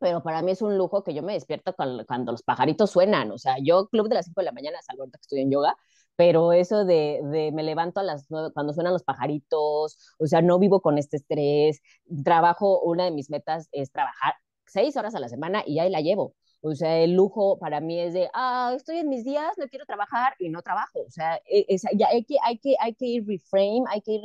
[0.00, 3.30] pero para mí es un lujo que yo me despierto cuando, los pajaritos suenan.
[3.32, 5.50] O sea, yo club de las 5 de la mañana, salvo ahorita que estoy en
[5.50, 5.76] yoga,
[6.16, 10.42] pero eso de, de, me levanto a las 9 cuando suenan los pajaritos, o sea,
[10.42, 11.80] no vivo con este estrés,
[12.24, 14.34] trabajo, una de mis metas es trabajar
[14.68, 16.34] seis horas a la semana y ahí la llevo.
[16.60, 19.86] O sea, el lujo para mí es de, ah, estoy en mis días, no quiero
[19.86, 21.00] trabajar y no trabajo.
[21.06, 24.12] O sea, e, es, ya hay que, hay, que, hay que ir reframe, hay que
[24.12, 24.22] ir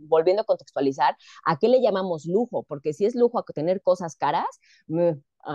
[0.00, 4.16] volviendo a contextualizar a qué le llamamos lujo, porque si es lujo a tener cosas
[4.16, 4.46] caras,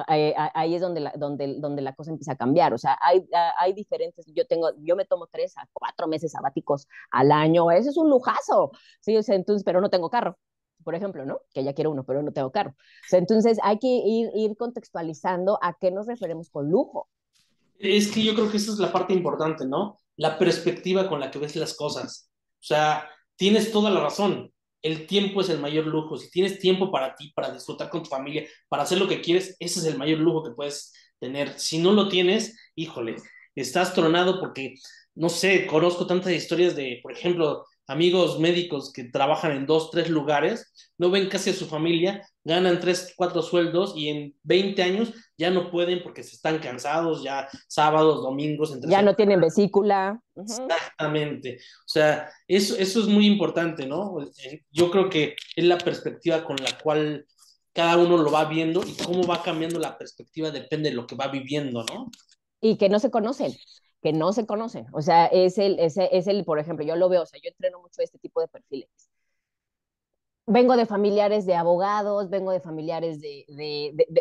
[0.08, 2.74] ahí es donde la, donde, donde la cosa empieza a cambiar.
[2.74, 3.28] O sea, hay,
[3.60, 7.90] hay diferentes, yo tengo, yo me tomo tres a cuatro meses sabáticos al año, eso
[7.90, 8.72] es un lujazo,
[9.02, 9.18] ¿sí?
[9.18, 10.38] O sea, entonces, pero no tengo carro
[10.84, 11.42] por ejemplo, ¿no?
[11.54, 12.76] Que ya quiero uno, pero no tengo carro.
[13.12, 17.10] entonces hay que ir, ir contextualizando a qué nos referimos con lujo.
[17.80, 19.98] Es que yo creo que esa es la parte importante, ¿no?
[20.16, 22.30] La perspectiva con la que ves las cosas.
[22.60, 24.54] O sea, tienes toda la razón.
[24.84, 26.18] El tiempo es el mayor lujo.
[26.18, 29.56] Si tienes tiempo para ti, para disfrutar con tu familia, para hacer lo que quieres,
[29.60, 31.58] ese es el mayor lujo que puedes tener.
[31.60, 33.16] Si no lo tienes, híjole,
[33.56, 34.76] estás tronado porque,
[35.16, 40.10] no sé, conozco tantas historias de, por ejemplo, amigos médicos que trabajan en dos, tres
[40.10, 45.14] lugares, no ven casi a su familia, ganan tres, cuatro sueldos y en 20 años
[45.38, 48.72] ya no pueden porque se están cansados, ya sábados, domingos.
[48.74, 50.22] Entre ya no tienen vesícula.
[50.36, 51.58] Exactamente.
[51.58, 54.16] O sea, eso, eso es muy importante, ¿no?
[54.72, 57.26] Yo creo que es la perspectiva con la cual
[57.74, 61.16] cada uno lo va viendo y cómo va cambiando la perspectiva depende de lo que
[61.16, 62.10] va viviendo, ¿no?
[62.62, 63.54] Y que no se conocen
[64.02, 64.88] que no se conocen.
[64.94, 67.82] O sea, es el, es, el, por ejemplo, yo lo veo, o sea, yo entreno
[67.82, 68.90] mucho este tipo de perfiles
[70.52, 73.46] vengo de familiares de abogados, vengo de familiares de,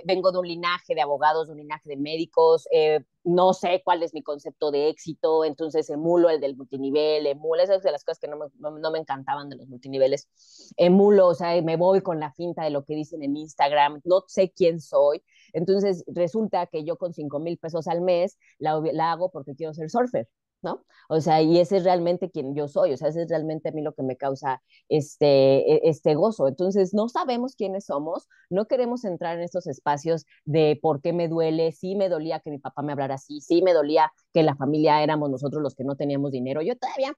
[0.04, 4.02] vengo de un linaje de abogados, de un linaje de médicos, eh, no sé cuál
[4.02, 8.20] es mi concepto de éxito, entonces emulo el del multinivel, emulo, esas de las cosas
[8.20, 10.28] que no me, no, me encantaban de los multiniveles,
[10.76, 14.24] emulo, o sea, me voy con la finta de lo que dicen en Instagram, no
[14.28, 15.22] sé quién soy,
[15.52, 19.74] entonces resulta que yo con 5 mil pesos al mes la, la hago porque quiero
[19.74, 20.28] ser surfer,
[20.62, 20.84] ¿no?
[21.08, 23.72] O sea, y ese es realmente quien yo soy, o sea, ese es realmente a
[23.72, 25.26] mí lo que me causa este,
[25.74, 26.48] e, este gozo.
[26.48, 31.28] Entonces, no sabemos quiénes somos, no queremos entrar en estos espacios de por qué me
[31.28, 34.56] duele, sí me dolía que mi papá me hablara así, sí me dolía que la
[34.56, 36.62] familia éramos nosotros los que no teníamos dinero.
[36.62, 37.14] Yo todavía,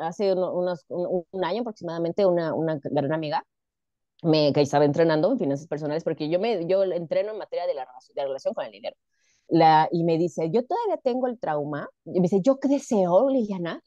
[0.00, 3.44] hace unos, un, año aproximadamente, una, una gran amiga
[4.22, 7.82] me, estaba entrenando en finanzas personales, porque yo, me, yo entreno en materia de la,
[7.84, 8.96] de la relación con el dinero
[9.48, 13.82] la, y me dice, yo todavía tengo el trauma, y me dice, yo deseo, Liliana,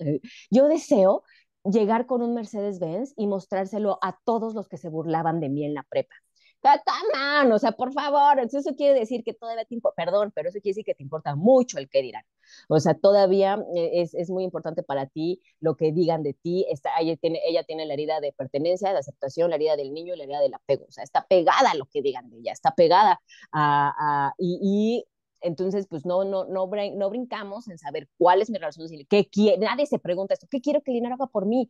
[0.50, 1.24] yo deseo
[1.64, 5.74] llegar con un Mercedes-Benz y mostrárselo a todos los que se burlaban de mí en
[5.74, 6.16] la prepa.
[6.62, 10.60] ¡Come O sea, por favor, eso quiere decir que todavía te importa, perdón, pero eso
[10.60, 12.24] quiere decir que te importa mucho el que dirán.
[12.68, 16.66] O sea, todavía eh, es, es muy importante para ti lo que digan de ti.
[17.00, 20.54] Ella, tiene, la herida de pertenencia, de aceptación, la herida del niño la herida del
[20.54, 20.86] apego.
[20.88, 24.60] O sea, está pegada a lo que digan de ella, está pegada a, a y,
[24.62, 25.06] y
[25.42, 29.58] entonces, pues no, no, no, no brincamos en saber cuál es mi relación qué quiere,
[29.60, 31.70] nadie se pregunta esto, ¿qué quiero que el dinero haga por mí?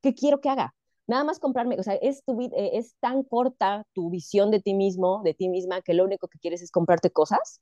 [0.00, 0.74] ¿Qué quiero que haga?
[1.06, 4.74] Nada más comprarme, o sea, es, tu, eh, es tan corta tu visión de ti
[4.74, 7.60] mismo, de ti misma, que lo único que quieres es comprarte cosas.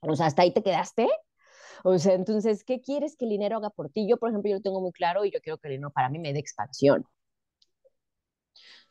[0.00, 1.08] O sea, hasta ahí te quedaste.
[1.84, 4.08] O sea, entonces, ¿qué quieres que el dinero haga por ti?
[4.08, 6.08] Yo, por ejemplo, yo lo tengo muy claro y yo quiero que el dinero para
[6.08, 7.04] mí me dé expansión.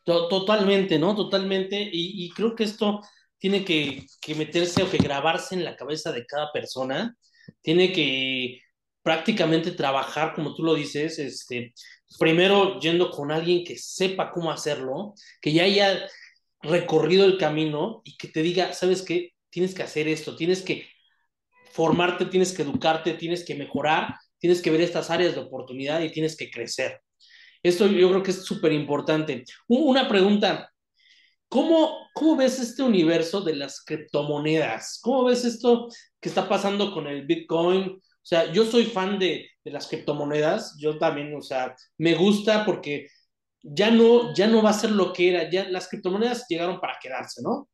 [0.03, 1.15] Totalmente, ¿no?
[1.15, 1.81] Totalmente.
[1.81, 3.01] Y, y creo que esto
[3.37, 7.15] tiene que, meterse o que grabarse en la cabeza de cada persona,
[7.61, 8.61] tiene que
[9.03, 11.73] prácticamente trabajar, como tú lo dices, este,
[12.19, 16.07] primero yendo con alguien que sepa cómo hacerlo, que ya haya
[16.61, 19.33] recorrido el camino y que te diga, ¿sabes qué?
[19.49, 20.87] Tienes que hacer esto, tienes que
[21.71, 26.11] formarte, tienes que educarte, tienes que mejorar, tienes que ver estas áreas de oportunidad y
[26.11, 27.01] tienes que crecer.
[27.63, 29.43] Esto yo creo que es súper importante.
[29.67, 30.71] Una pregunta,
[31.55, 34.99] ¿Cómo, ¿Cómo ves este universo de las criptomonedas?
[35.01, 35.87] ¿Cómo ves esto
[36.19, 38.01] que está pasando con el Bitcoin?
[38.25, 43.07] O sea, yo soy fan de, las criptomonedas, yo también, o sea, me gusta porque
[43.61, 46.97] ya no, ya no va a ser lo que era, ya las criptomonedas llegaron para
[46.99, 47.69] quedarse, ¿no?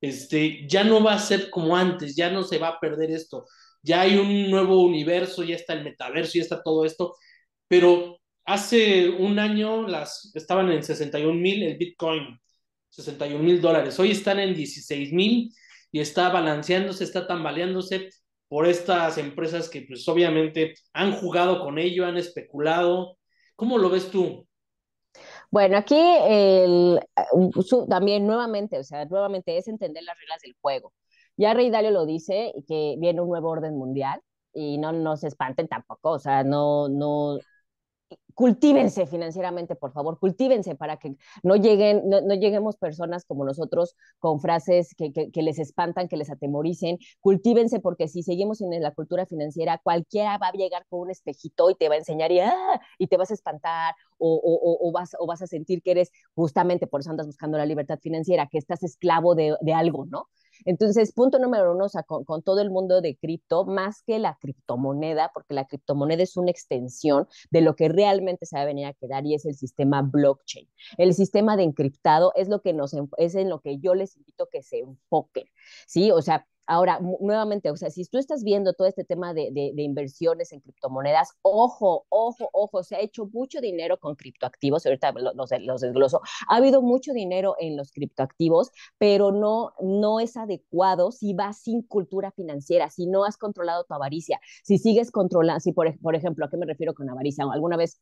[0.00, 3.44] Este, ya no va a ser como antes, ya no se va a perder esto,
[3.82, 7.16] ya hay un nuevo universo, ya está el metaverso, ya está todo esto,
[7.68, 12.38] pero hace un año las, estaban en 61 mil el Bitcoin,
[12.90, 13.98] 61 mil dólares.
[13.98, 15.52] Hoy están en 16 mil
[15.90, 18.10] y está balanceándose, está tambaleándose
[18.52, 23.16] por estas empresas que pues obviamente han jugado con ello, han especulado.
[23.56, 24.46] ¿Cómo lo ves tú?
[25.50, 27.00] Bueno, aquí el,
[27.88, 30.92] también nuevamente, o sea, nuevamente es entender las reglas del juego.
[31.38, 34.20] Ya Rey Dalio lo dice, que viene un nuevo orden mundial
[34.52, 37.38] y no, no se espanten tampoco, o sea, no, no,
[38.34, 43.96] cultívense financieramente, por favor, cultívense para que no lleguen, no, no lleguemos personas como nosotros
[44.18, 48.92] con frases que, que, les espantan, que les atemoricen, cultívense porque si seguimos en la
[48.92, 52.40] cultura financiera, cualquiera va a llegar con un espejito y te va a enseñar y,
[52.40, 52.80] ¡ah!
[52.98, 56.10] y te vas a espantar o, o, o, vas, o vas a sentir que eres
[56.34, 60.28] justamente, por eso andas buscando la libertad financiera, que estás esclavo de, de algo, ¿no?
[60.64, 64.18] Entonces, punto número uno, o sea, con, con todo el mundo de cripto, más que
[64.18, 68.66] la criptomoneda, porque la criptomoneda es una extensión de lo que realmente se va a
[68.66, 70.68] venir a quedar y es el sistema blockchain.
[70.98, 74.48] El sistema de encriptado es lo que nos es en lo que yo les invito
[74.50, 75.46] que se enfoquen,
[75.86, 76.10] ¿sí?
[76.10, 80.52] O sea, Ahora, nuevamente, o sea, si tú estás viendo todo este tema de, inversiones
[80.52, 85.80] en criptomonedas, ojo, ojo, ojo, se ha hecho mucho dinero con criptoactivos, ahorita los, los
[85.80, 91.58] desgloso, ha habido mucho dinero en los criptoactivos, pero no, no es adecuado si vas
[91.58, 96.14] sin cultura financiera, si no has controlado tu avaricia, si sigues controlando, si por, por
[96.14, 97.44] ejemplo, ¿a qué me refiero con avaricia?
[97.52, 98.00] ¿Alguna vez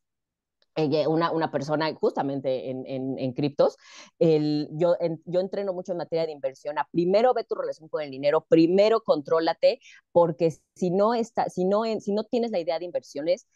[1.08, 3.76] una, una, persona justamente en, en, criptos,
[4.18, 6.78] el, yo, yo entreno mucho en materia de inversión.
[6.78, 9.80] A primero ve tu relación con el dinero, primero contrólate,
[10.12, 13.46] porque si no, está, si, no, si no tienes la idea de inversiones,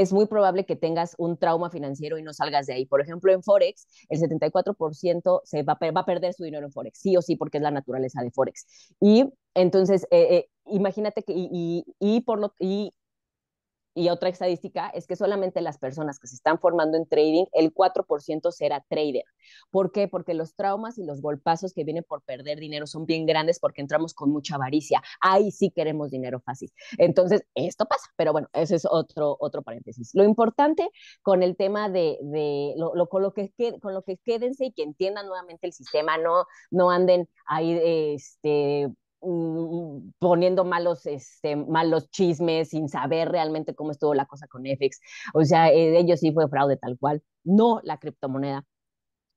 [0.00, 2.86] es muy probable que tengas un trauma financiero y no salgas de ahí.
[2.86, 6.98] Por ejemplo, en Forex, el 74% se va, va, a perder su dinero en Forex,
[6.98, 8.66] sí o sí, porque es la naturaleza de Forex.
[9.00, 9.24] Y
[9.54, 12.92] entonces, eh, eh, imagínate que, y, por lo, y
[13.96, 17.72] y otra estadística es que solamente las personas que se están formando en trading, el
[17.72, 19.24] 4% será trader.
[19.70, 20.06] ¿Por qué?
[20.06, 23.80] Porque los traumas y los golpazos que vienen por perder dinero son bien grandes porque
[23.80, 25.02] entramos con mucha avaricia.
[25.22, 26.70] Ahí sí queremos dinero fácil.
[26.98, 30.10] Entonces, esto pasa, pero bueno, ese es otro, otro paréntesis.
[30.12, 30.90] Lo importante
[31.22, 34.72] con el tema de, de lo, lo, con, lo que, con lo que quédense y
[34.72, 37.80] que entiendan nuevamente el sistema, no, no anden ahí
[38.14, 38.92] este,
[40.18, 45.00] poniendo malos, este, malos chismes sin saber realmente cómo estuvo la cosa con FX.
[45.34, 48.64] O sea, eh, ellos sí fue fraude tal cual, no la criptomoneda.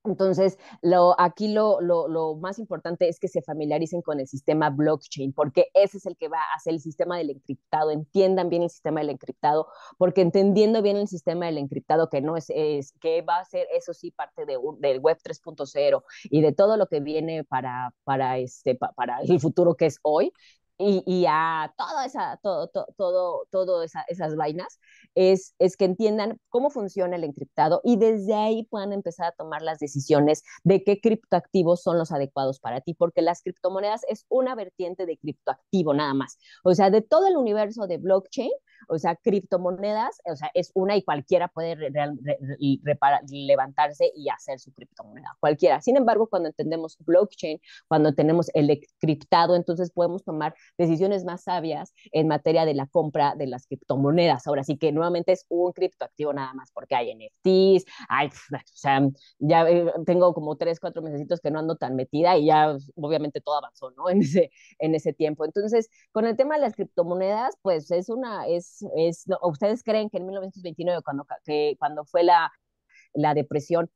[0.09, 5.33] Entonces, lo, aquí lo, lo, más importante es que se familiaricen con el sistema blockchain,
[5.33, 8.69] porque ese es el que va a hacer el sistema del encriptado, entiendan bien el
[8.69, 13.21] sistema del encriptado, porque entendiendo bien el sistema del encriptado, que no es, es que
[13.21, 16.99] va a ser, eso sí, parte de, del web 3.0 y de todo lo que
[16.99, 20.31] viene para, para, este, para el futuro que es hoy,
[20.79, 24.79] y, y, a toda esa, todo, todo, todo, todo esa, esas vainas,
[25.13, 29.61] es, es que entiendan cómo funciona el encriptado y desde ahí puedan empezar a tomar
[29.61, 34.55] las decisiones de qué criptoactivos son los adecuados para ti, porque las criptomonedas es una
[34.55, 36.37] vertiente de criptoactivo nada más.
[36.63, 38.51] O sea, de todo el universo de blockchain,
[38.87, 41.75] o sea, criptomonedas, o sea, es una y cualquiera puede
[43.29, 45.81] levantarse y hacer su criptomoneda, cualquiera.
[45.81, 51.93] Sin embargo, cuando entendemos blockchain, cuando tenemos el encriptado, entonces podemos tomar decisiones más sabias
[52.11, 54.47] en materia de la compra de las criptomonedas.
[54.47, 58.31] Ahora sí que nuevamente es un criptoactivo nada más, porque hay NFTs, hay, o
[58.73, 59.01] sea,
[59.39, 59.65] ya
[60.05, 63.91] tengo como tres, cuatro meses que no ando tan metida y ya obviamente todo avanzó,
[63.91, 64.09] ¿no?
[64.19, 65.45] En ese, en ese tiempo.
[65.45, 70.17] Entonces, con el tema de las criptomonedas, pues es una, es, es, ¿ustedes creen que
[70.17, 72.51] en 1929, cuando, que, cuando fue la,
[73.13, 73.89] la depresión,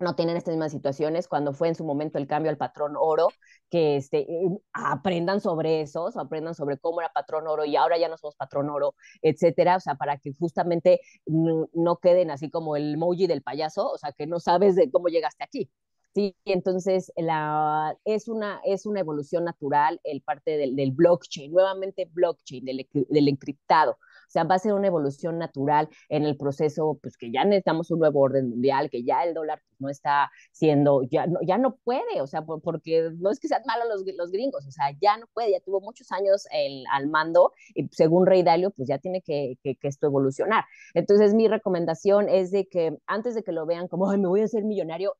[0.00, 3.28] no tienen estas mismas situaciones, cuando fue en su momento el cambio al patrón oro,
[3.70, 4.26] que este,
[4.72, 8.70] aprendan sobre eso, aprendan sobre cómo era patrón oro y ahora ya no somos patrón
[8.70, 13.42] oro, etcétera, o sea, para que justamente no, no queden así como el emoji del
[13.42, 15.70] payaso, o sea, que no sabes de cómo llegaste aquí.
[16.14, 22.08] Sí, entonces la, es, una, es una evolución natural el parte del, del blockchain, nuevamente
[22.12, 23.98] blockchain, del, del encriptado
[24.34, 28.00] sea, va a ser una evolución natural en el proceso, pues que ya necesitamos un
[28.00, 31.76] nuevo orden mundial, que ya el dólar pues, no está siendo, ya no, ya no
[31.76, 34.86] puede, o sea, por, porque no es que sean malos los, los, gringos, o sea,
[35.00, 38.88] ya no puede, ya tuvo muchos años el, al mando y según Rey Dalio, pues
[38.88, 40.64] ya tiene que, que, que esto evolucionar.
[40.94, 44.40] Entonces, mi recomendación es de que antes de que lo vean como, Ay, me voy
[44.40, 45.16] a hacer millonario,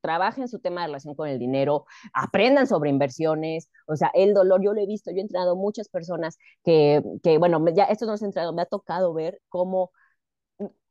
[0.00, 4.62] trabajen su tema de relación con el dinero, aprendan sobre inversiones, o sea, el dolor,
[4.62, 8.14] yo lo he visto, yo he entrenado muchas personas que, que bueno, ya esto no
[8.14, 9.90] es entrenado, me ha tocado ver cómo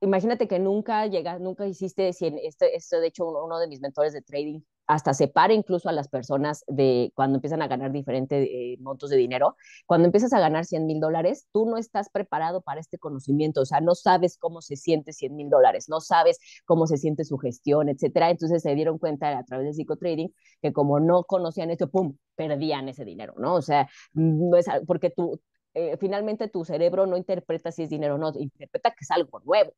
[0.01, 3.82] imagínate que nunca llegas, nunca hiciste, si en esto, esto de hecho uno, de mis
[3.82, 4.61] mentores de trading
[4.91, 9.15] hasta separa incluso a las personas de cuando empiezan a ganar diferentes eh, montos de
[9.15, 9.55] dinero.
[9.85, 13.65] Cuando empiezas a ganar 100 mil dólares, tú no estás preparado para este conocimiento, o
[13.65, 17.37] sea, no sabes cómo se siente 100 mil dólares, no sabes cómo se siente su
[17.37, 18.31] gestión, etcétera.
[18.31, 22.89] Entonces se dieron cuenta a través de psicotrading que como no conocían esto, ¡pum!, perdían
[22.89, 23.55] ese dinero, ¿no?
[23.55, 25.39] O sea, no es porque tú,
[25.73, 29.39] eh, finalmente tu cerebro no interpreta si es dinero o no, interpreta que es algo
[29.45, 29.71] nuevo.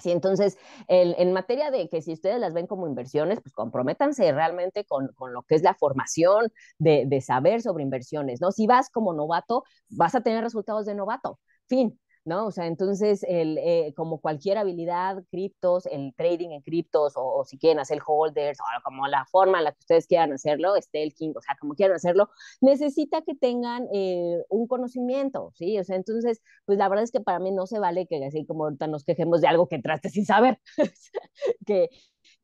[0.00, 4.32] Sí, entonces, el, en materia de que si ustedes las ven como inversiones, pues comprométanse
[4.32, 8.50] realmente con, con lo que es la formación de, de, saber sobre inversiones, ¿no?
[8.50, 11.38] Si vas como novato, vas a tener resultados de novato,
[11.68, 11.98] fin.
[12.24, 12.46] ¿No?
[12.46, 17.58] O sea, entonces, el, eh, como cualquier habilidad, criptos, el trading en criptos, o, si
[17.58, 21.40] quieren hacer holders, o como la forma en la que ustedes quieran hacerlo, staking, o
[21.40, 25.78] sea, como quieran hacerlo, necesita que tengan eh, un conocimiento, ¿sí?
[25.78, 28.46] O sea, entonces, pues la verdad es que para mí no se vale que así
[28.46, 30.58] como ahorita nos quejemos de algo que entraste sin saber,
[31.66, 31.88] que,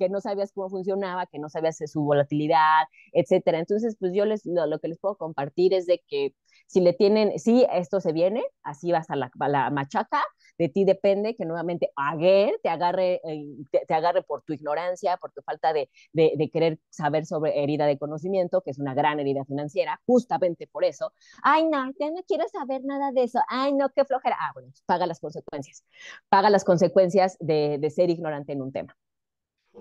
[0.01, 3.59] que no sabías cómo funcionaba, que no sabías su volatilidad, etcétera.
[3.59, 6.35] Entonces, pues yo les, lo, que les puedo compartir es de que
[6.67, 10.23] si le tienen, si esto se viene, así va a la, la machaca,
[10.57, 13.45] de ti depende que nuevamente Aguer te agarre, eh,
[13.87, 17.87] te, agarre por tu ignorancia, por tu falta de, de, de, querer saber sobre herida
[17.87, 21.13] de conocimiento, que es una gran herida financiera, justamente por eso.
[21.43, 23.41] Ay, no, ya no quiero saber nada de eso.
[23.49, 24.37] Ay, no, qué flojera.
[24.41, 25.85] Ah, bueno, paga las consecuencias.
[26.31, 28.97] Paga las consecuencias de, de ser ignorante en un tema.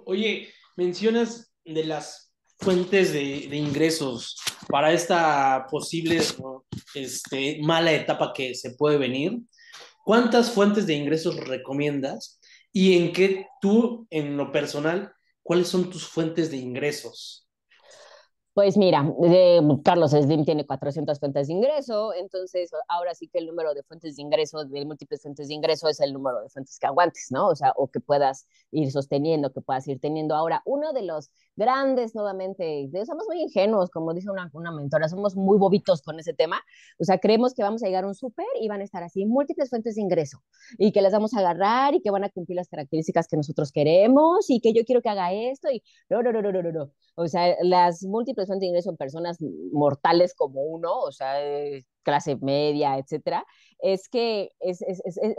[0.05, 4.37] Oye, mencionas de las fuentes de, ingresos
[4.67, 6.21] para esta posible
[6.93, 9.39] este, mala etapa que se puede venir?
[10.03, 12.39] ¿Cuántas fuentes de ingresos recomiendas?
[12.71, 15.11] ¿Y en qué tú, en lo personal,
[15.43, 17.48] cuáles son tus fuentes de ingresos?
[18.53, 19.05] Pues mira,
[19.85, 24.17] Carlos Slim tiene 400 fuentes de ingreso, entonces ahora sí que el número de fuentes
[24.17, 27.47] de ingreso, de múltiples fuentes de ingreso, es el número de fuentes que aguantes, ¿no?
[27.47, 30.35] O sea, o que puedas ir sosteniendo, que puedas ir teniendo.
[30.35, 35.35] Ahora, uno de los grandes, nuevamente, somos muy ingenuos, como dice una, una mentora, somos
[35.37, 36.59] muy bobitos con ese tema.
[36.99, 39.25] O sea, creemos que vamos a llegar a un súper y van a estar así
[39.25, 40.43] múltiples fuentes de ingreso
[40.77, 43.71] y que las vamos a agarrar y que van a cumplir las características que nosotros
[43.71, 46.91] queremos y que yo quiero que haga esto y no, no, no, no, no, no.
[47.15, 49.37] O sea, las múltiples fuentes de ingreso en personas
[49.71, 51.35] mortales como uno, o sea,
[52.03, 53.45] clase media, etcétera,
[53.79, 54.83] es que es,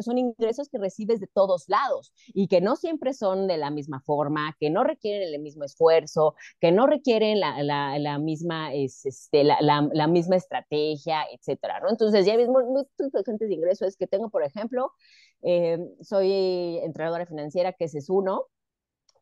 [0.00, 4.00] son ingresos que recibes de todos lados y que no siempre son de la misma
[4.00, 9.58] forma, que no requieren el mismo esfuerzo, que no requieren la, la, misma, este, la,
[9.60, 11.90] la, misma estrategia, etcétera, ¿no?
[11.90, 12.60] Entonces, ya mismo,
[12.98, 14.92] muchas fuentes de ingreso es que tengo, por ejemplo,
[15.42, 18.46] eh, soy entrenadora financiera, que ese es uno,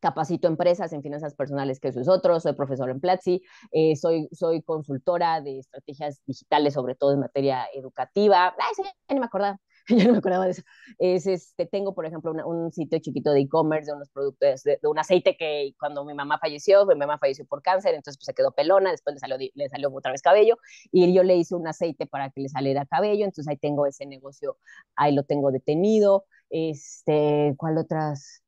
[0.01, 3.43] capacito empresas en finanzas personales, que eso es otro, soy profesor en Platzi,
[3.73, 8.55] eh, soy, soy consultora de estrategias digitales, sobre todo en materia educativa.
[8.59, 10.63] Ay, sí, ya no me acordaba, ya no me acordaba de eso.
[10.99, 14.99] Es, este, tengo, por ejemplo, un sitio chiquito de e-commerce de unos productos, de, un
[14.99, 18.53] aceite que cuando mi mamá falleció, mi mamá falleció por cáncer, entonces pues se quedó
[18.53, 20.57] pelona, después le salió, le salió otra vez cabello,
[20.93, 24.07] y yo le hice un aceite para que le saliera cabello, entonces ahí tengo ese
[24.07, 24.59] negocio,
[24.97, 26.25] ahí lo tengo detenido.
[26.51, 28.43] Este, ¿cuál otras?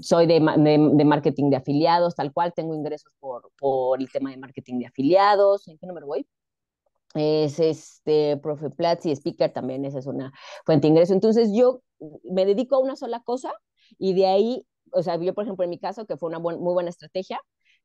[0.00, 4.36] Soy de, de, marketing de afiliados, tal cual, tengo ingresos por, por el tema de
[4.36, 5.68] marketing de afiliados.
[5.68, 6.26] ¿En qué número voy?
[7.14, 10.32] Es este, profe Platzi, speaker también, esa es una
[10.64, 11.12] fuente de ingreso.
[11.12, 11.82] Entonces yo
[12.24, 13.52] me dedico a una sola cosa
[13.98, 16.56] y de ahí, o sea, yo por ejemplo en mi caso, que fue una muy
[16.56, 17.40] buena estrategia,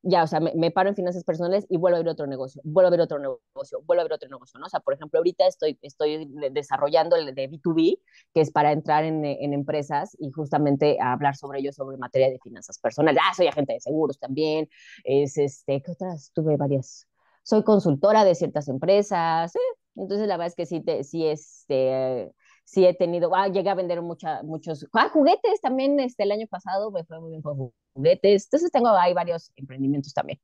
[0.07, 2.87] ya, o sea, me, paro en finanzas personales y vuelvo a ver otro negocio, vuelvo
[2.87, 4.67] a ver otro negocio, vuelvo a ver otro negocio, ¿no?
[4.67, 7.99] O sea, por ejemplo, ahorita estoy, estoy desarrollando el de B2B,
[8.31, 12.37] que es para entrar en, en empresas y justamente hablar sobre ello, sobre materia de
[12.39, 13.19] finanzas personales.
[13.25, 14.69] Ah, soy agente de seguros también,
[15.03, 16.31] es este, ¿qué otras?
[16.35, 17.07] Tuve varias.
[17.41, 19.59] Soy consultora de ciertas empresas, ¿eh?
[19.95, 22.31] entonces la verdad es que sí, te, sí, este
[22.63, 26.47] sí he tenido, ah, llegué a vender mucha, muchos, ah, juguetes también, este, el año
[26.47, 30.39] pasado me fue muy bien con juguetes, entonces tengo ahí varios emprendimientos también.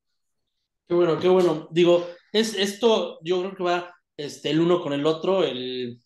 [0.88, 1.68] Qué bueno, qué bueno.
[1.72, 6.02] Digo, es esto, yo creo que va este, el uno con el otro, el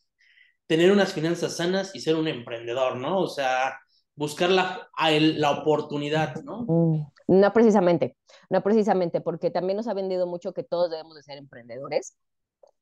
[0.67, 3.19] tener unas finanzas sanas y ser un emprendedor, ¿no?
[3.19, 3.79] O sea,
[4.15, 6.65] buscar la, la oportunidad, ¿no?
[6.67, 8.17] Mm, no precisamente,
[8.49, 12.17] no precisamente, porque también nos ha vendido mucho que todos debemos de ser emprendedores,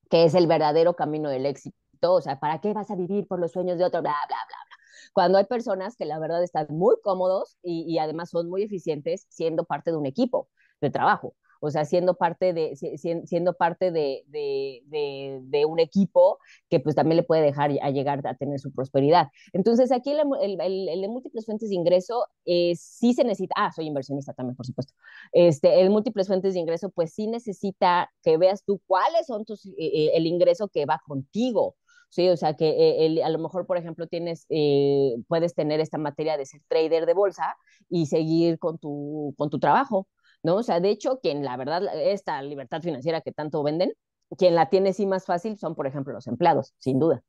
[0.10, 1.76] que es el verdadero camino del éxito
[2.12, 4.02] o sea, ¿para qué vas a vivir por los sueños de otro?
[4.02, 4.78] Bla, bla, bla, bla.
[5.14, 9.26] Cuando hay personas que la verdad están muy cómodos y, y además son muy eficientes
[9.30, 10.50] siendo parte de un equipo
[10.82, 11.36] de trabajo.
[11.66, 16.40] O sea, siendo parte de, siendo parte de, de, de, de, un equipo
[16.70, 19.30] que pues también le puede dejar a llegar a tener su prosperidad.
[19.54, 20.60] Entonces, aquí el, el,
[20.90, 24.66] el, de múltiples fuentes de ingreso eh, sí se necesita, ah, soy inversionista también, por
[24.66, 24.94] supuesto,
[25.32, 29.66] este, el múltiples fuentes de ingreso pues sí necesita que veas tú cuáles son tus,
[29.66, 31.78] eh, eh el ingreso que va contigo,
[32.14, 32.30] ¿sí?
[32.30, 36.38] O sea, que eh, a lo mejor, por ejemplo, tienes, eh, puedes tener esta materia
[36.38, 37.56] de ser trader de bolsa
[37.90, 40.08] y seguir con tu, con tu trabajo,
[40.44, 40.56] ¿no?
[40.58, 43.94] O sea, de hecho, quien la verdad, esta libertad financiera que tanto venden,
[44.38, 47.24] quien la tiene sí más fácil son, por ejemplo, los empleados, sin duda.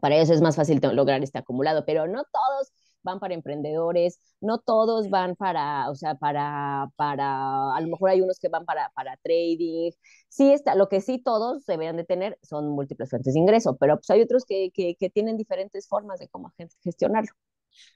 [0.00, 2.72] Para ellos es más fácil lograr este acumulado, pero no todos
[3.06, 8.20] van para emprendedores, no todos van para, o sea, para, para, a lo mejor hay
[8.20, 9.92] unos que van para, para trading.
[10.28, 13.96] Sí, está, lo que sí todos deberían de tener son múltiples fuentes de ingreso, pero
[13.96, 16.52] pues hay otros que, que, que tienen diferentes formas de cómo
[16.84, 17.32] gestionarlo.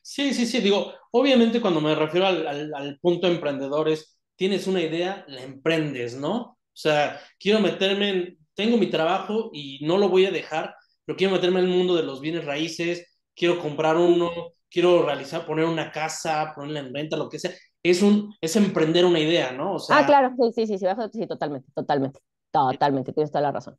[0.02, 4.82] Sí, sí, sí, digo, obviamente cuando me refiero al, al, al punto emprendedores, tienes una
[4.82, 6.36] idea, la emprendes, ¿no?
[6.40, 11.16] O sea, quiero meterme en, tengo mi trabajo y no lo voy a dejar, pero
[11.16, 14.30] quiero meterme en el mundo de los bienes raíces, quiero comprar uno,
[14.70, 17.50] quiero realizar, poner una casa, ponerla en venta, lo que sea.
[17.82, 19.74] Es, un, es emprender una idea, ¿no?
[19.74, 23.76] O sea, ah, claro, sí, sí, sí, sí, totalmente, totalmente, totalmente, tienes toda la razón.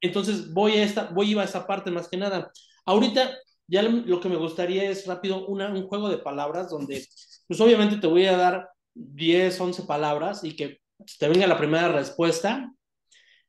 [0.00, 2.50] Entonces voy a esta, voy a esa parte más que nada.
[2.84, 3.30] Ahorita
[3.66, 7.06] ya lo que me gustaría es rápido una, un juego de palabras donde,
[7.46, 10.80] pues obviamente te voy a dar 10, 11 palabras y que
[11.18, 12.70] te venga la primera respuesta.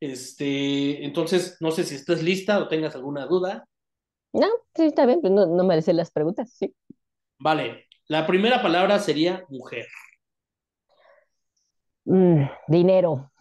[0.00, 3.66] Este, entonces, no sé si estés lista o tengas alguna duda.
[4.32, 6.74] No, sí, está bien, pues no, no las preguntas, sí.
[7.38, 9.86] Vale, la primera palabra sería mujer.
[12.04, 13.32] Mm, dinero.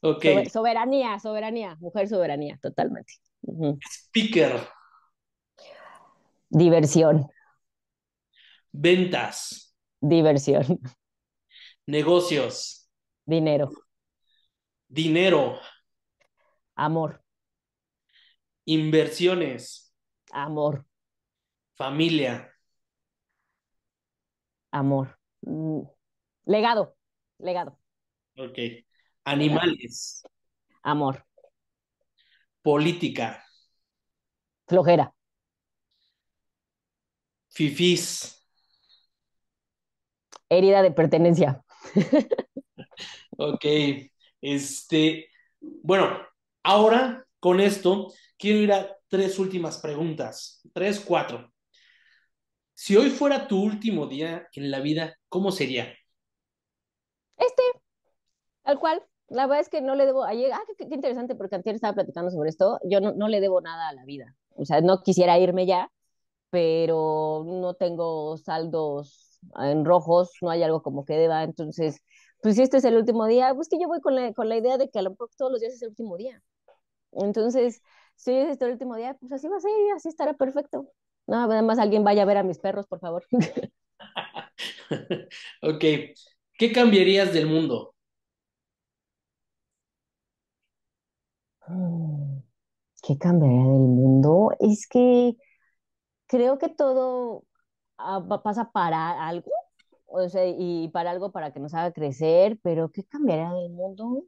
[0.00, 0.24] ok.
[0.50, 3.14] soberanía, soberanía, mujer soberanía, totalmente.
[3.90, 4.60] Speaker.
[6.48, 7.28] Diversión.
[8.72, 9.74] Ventas.
[10.00, 10.80] Diversión.
[11.86, 12.88] Negocios.
[13.24, 13.70] Dinero.
[14.88, 15.58] Dinero.
[16.76, 17.25] Amor.
[18.66, 19.94] Inversiones.
[20.32, 20.84] Amor.
[21.74, 22.52] Familia.
[24.72, 25.18] Amor.
[25.42, 25.82] Mm,
[26.46, 26.96] legado.
[27.38, 27.78] Legado.
[28.36, 28.58] Ok.
[29.24, 30.22] Animales.
[30.82, 31.24] Amor.
[32.60, 33.44] Política.
[34.66, 35.14] Flojera.
[37.48, 38.44] Fifís.
[40.48, 41.64] Herida de pertenencia.
[43.38, 43.64] ok.
[44.40, 45.28] Este,
[45.60, 46.18] bueno,
[46.64, 50.60] ahora con esto quiero ir a tres últimas preguntas.
[50.72, 51.52] Tres, cuatro.
[52.74, 55.94] Si hoy fuera tu último día en la vida, ¿cómo sería?
[57.36, 57.62] Este,
[58.64, 59.02] al cual.
[59.28, 62.30] La verdad es que no le debo, ayer, ah, qué, interesante, porque antes estaba platicando
[62.30, 64.36] sobre esto, yo no, no le debo nada a la vida.
[64.50, 65.90] O sea, no quisiera irme ya,
[66.50, 72.02] pero no tengo saldos en rojos, no hay algo como que deba, entonces,
[72.40, 74.56] pues si este es el último día, pues que yo voy con la, con la
[74.56, 76.42] idea de que a lo mejor todos los días es el último día.
[77.12, 77.82] Entonces,
[78.16, 80.90] si es este el último día, pues así va a ser, así estará perfecto.
[81.26, 83.24] No, además alguien vaya a ver a mis perros, por favor.
[85.62, 85.84] ok,
[86.58, 87.94] ¿qué cambiarías del mundo?
[91.68, 92.40] Mm,
[93.02, 94.50] ¿Qué cambiaría del mundo?
[94.60, 95.36] Es que
[96.26, 97.44] creo que todo
[97.98, 99.50] ah, pasa para algo,
[100.06, 104.24] o sea, y para algo para que nos haga crecer, pero ¿qué cambiaría del mundo?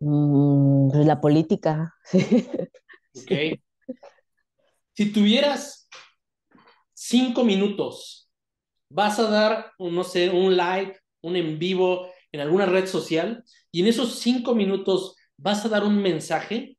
[0.00, 1.94] Mm, pues la política.
[3.16, 3.58] Ok.
[4.92, 5.88] Si tuvieras
[6.92, 8.30] cinco minutos,
[8.90, 13.80] vas a dar, no sé, un live, un en vivo en alguna red social, y
[13.80, 16.76] en esos cinco minutos vas a dar un mensaje.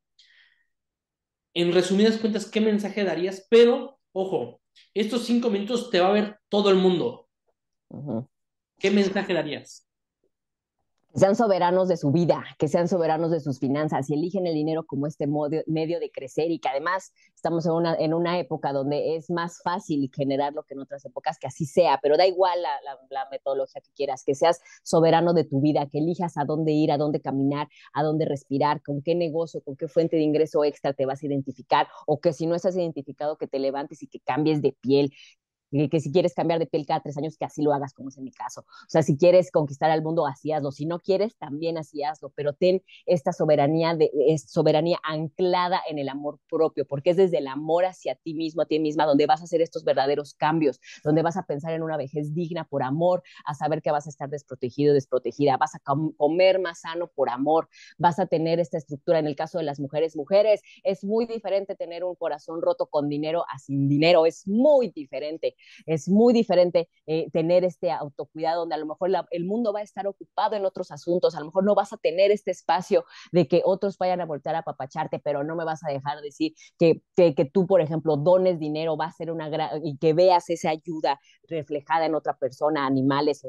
[1.54, 3.48] En resumidas cuentas, ¿qué mensaje darías?
[3.50, 4.62] Pero, ojo,
[4.94, 7.28] estos cinco minutos te va a ver todo el mundo.
[8.80, 9.87] ¿Qué mensaje darías?
[11.18, 14.86] Sean soberanos de su vida, que sean soberanos de sus finanzas y eligen el dinero
[14.86, 15.26] como este
[15.66, 19.60] medio de crecer y que además estamos en una, en una época donde es más
[19.64, 22.70] fácil generarlo que en otras épocas, que así sea, pero da igual la,
[23.10, 26.92] la, metodología que quieras, que seas soberano de tu vida, que elijas a dónde ir,
[26.92, 30.94] a dónde caminar, a dónde respirar, con qué negocio, con qué fuente de ingreso extra
[30.94, 34.20] te vas a identificar o que si no estás identificado, que te levantes y que
[34.20, 35.12] cambies de piel,
[35.72, 38.18] que, si quieres cambiar de piel cada tres años, que así lo hagas, como es
[38.18, 38.62] en mi caso.
[38.62, 40.72] O sea, si quieres conquistar al mundo, así hazlo.
[40.72, 42.32] Si no quieres, también así hazlo.
[42.36, 44.12] Pero ten esta soberanía, de,
[44.46, 48.66] soberanía anclada en el amor propio, porque es desde el amor hacia ti mismo, a
[48.66, 51.98] ti misma, donde vas a hacer estos verdaderos cambios, donde vas a pensar en una
[51.98, 56.60] vejez digna por amor, a saber que vas a estar desprotegido, desprotegida, vas a comer
[56.60, 59.20] más sano por amor, vas a tener esta estructura.
[59.20, 63.10] En el caso de las mujeres, mujeres, es muy diferente tener un corazón roto con
[63.10, 65.56] dinero a sin dinero, es muy diferente
[65.86, 69.84] es muy diferente eh, tener este autocuidado donde a lo mejor el mundo va a
[69.84, 73.48] estar ocupado en otros asuntos, a lo mejor no vas a tener este espacio de
[73.48, 77.02] que otros vayan a voltear a papacharte, pero no me vas a dejar decir que,
[77.16, 80.50] que, que tú, por ejemplo, dones dinero, va a ser una gran, y que veas
[80.50, 83.44] esa ayuda reflejada en otra persona, animales,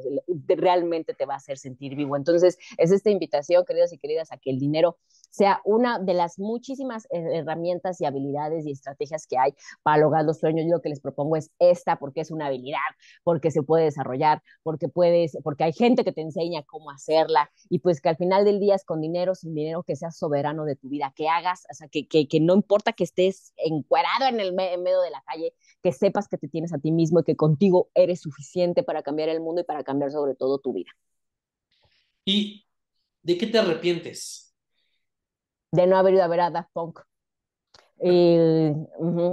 [0.47, 2.17] realmente te va a hacer sentir vivo.
[2.17, 4.99] Entonces, es esta invitación, queridos y queridas, a que el dinero
[5.31, 10.39] sea una de las muchísimas herramientas y habilidades y estrategias que hay para lograr los
[10.39, 10.67] sueños.
[10.67, 12.79] Yo lo que les propongo es esta, porque es una habilidad,
[13.23, 17.81] porque se puede desarrollar, porque puedes, porque hay gente que te enseña cómo hacerla y
[17.81, 20.77] pues que al final del día es con dinero, sin dinero, que seas soberano de
[20.77, 24.41] tu vida, que hagas, o sea, que, que, que no importa que estés encuerado en
[24.41, 27.25] el en medio de la calle, que sepas que te tienes a ti mismo y
[27.25, 30.91] que contigo eres suficiente para cambiar el mundo y para cambiar sobre todo tu vida.
[32.25, 32.67] ¿Y
[33.23, 34.55] de qué te arrepientes?
[35.73, 37.01] De no haber ido a ver a Daft Punk.
[38.01, 38.39] Y,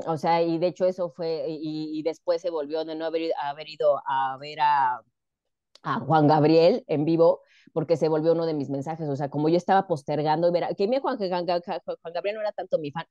[0.08, 3.22] o sea, y de hecho eso fue, y, después se volvió de no haber,
[3.68, 5.02] ido a ver a,
[5.84, 7.42] a Juan Gabriel en vivo
[7.74, 9.08] porque se volvió uno de mis mensajes.
[9.10, 12.52] O sea, como yo estaba postergando, ver, que mi Juan, Juan, Juan Gabriel no era
[12.54, 13.06] tanto mi fan,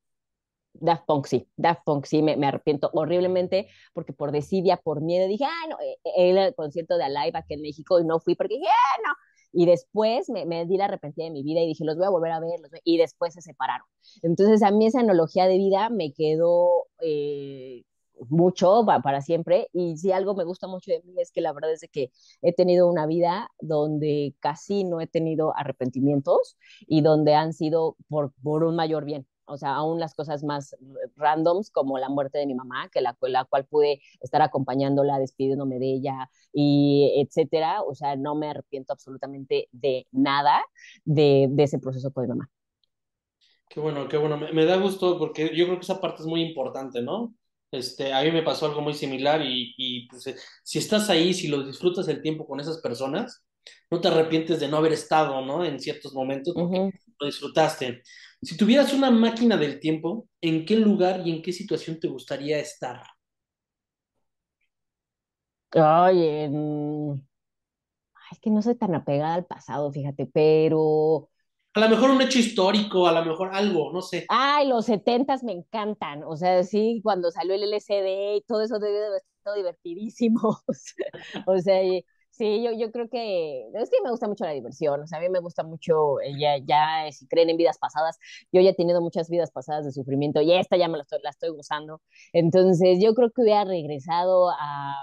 [0.75, 5.29] Daft Punk sí, Daft Punk sí, me, me, arrepiento horriblemente porque por desidia, por miedo,
[5.29, 5.77] dije, ah, no,
[6.17, 9.01] era eh, el concierto de Alive aquí en México y no fui porque dije, ah,
[9.07, 9.15] no.
[9.55, 12.11] Y después me, me, di la arrepentida de mi vida y dije, los voy a
[12.11, 13.87] volver a ver, y después se separaron.
[14.23, 17.85] Entonces a mí esa analogía de vida me quedó eh,
[18.29, 21.73] mucho para siempre y si algo me gusta mucho de mí es que la verdad
[21.73, 22.11] es que
[22.43, 28.33] he tenido una vida donde casi no he tenido arrepentimientos y donde han sido por,
[28.43, 30.77] por un mayor bien o sea, aún las cosas más
[31.17, 35.79] randoms como la muerte de mi mamá, que la, la cual pude estar acompañándola, despidiéndome
[35.79, 40.65] de ella y etcétera, o sea, no me arrepiento absolutamente de nada
[41.05, 42.51] de, de ese proceso con mi mamá.
[43.69, 46.27] Qué bueno, qué bueno, me, me, da gusto porque yo creo que esa parte es
[46.27, 47.35] muy importante, ¿no?
[47.71, 51.35] Este, a mí me pasó algo muy similar y, y pues, eh, si estás ahí,
[51.35, 53.45] si lo disfrutas el tiempo con esas personas,
[53.91, 55.65] no te arrepientes de no haber estado, ¿no?
[55.65, 56.93] En ciertos momentos, porque uh -huh.
[57.19, 58.03] lo disfrutaste.
[58.45, 62.59] Si tuvieras una máquina del tiempo, ¿en qué lugar y en qué situación te gustaría
[62.59, 63.03] estar?
[65.71, 67.27] Ay, en...
[68.31, 71.31] es que no soy tan apegada al pasado, fíjate, pero...
[71.73, 74.27] A lo mejor un hecho histórico, a lo mejor algo, no sé.
[74.29, 78.79] Ay, los setentas me encantan, o sea, sí, cuando salió el LCD y todo eso
[78.79, 80.61] debe de haber estado divertidísimo.
[81.47, 81.81] o sea,
[82.37, 85.21] Sí, yo, yo creo que es que me gusta mucho la diversión, o sea, a
[85.23, 88.19] mí me gusta mucho, ya, ya si creen en vidas pasadas,
[88.51, 91.21] yo ya he tenido muchas vidas pasadas de sufrimiento y esta ya me la estoy,
[91.23, 94.97] la estoy gozando, entonces yo creo que hubiera regresado a,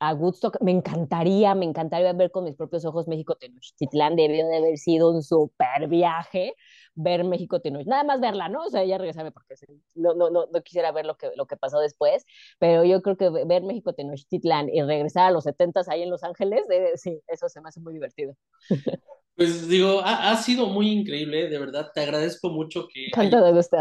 [0.00, 4.56] a Woodstock, me encantaría, me encantaría ver con mis propios ojos México Tenochtitlán, debió de
[4.56, 6.54] haber sido un super viaje,
[6.94, 8.64] ver México Tenoch, nada más verla, ¿no?
[8.64, 9.54] O sea, ya regresarme porque
[9.94, 12.24] no, no, no, no, quisiera ver lo que, lo que pasó después,
[12.58, 16.22] pero yo creo que ver México Tenochtitlán y regresar a los 70 ahí en Los
[16.22, 18.36] Ángeles, eh, sí, eso se me hace muy divertido.
[19.34, 23.10] Pues digo, ha, ha, sido muy increíble, de verdad, te agradezco mucho que...
[23.12, 23.78] Con todo gusto.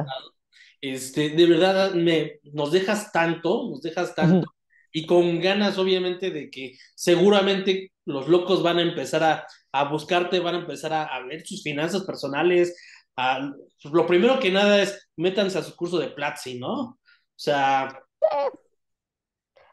[0.80, 4.48] Este, de verdad, me, nos dejas tanto, nos dejas tanto.
[4.92, 10.40] Y con ganas obviamente de que seguramente los locos van a empezar a, a buscarte,
[10.40, 12.76] van a empezar a, a, ver sus finanzas personales.
[13.18, 13.52] A,
[13.82, 16.82] pues lo primero que nada es métanse a su curso de Platzi, ¿no?
[16.82, 16.98] O
[17.36, 17.90] sea...
[18.20, 18.58] Sí.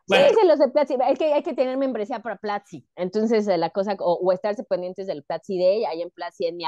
[0.09, 0.29] Bueno.
[0.31, 3.95] Sí, los de Platzi, hay que, hay que tener membresía para Platzi, entonces la cosa,
[4.01, 6.65] o, o, estarse pendientes del Platzi Day, ahí en Platzi, en mi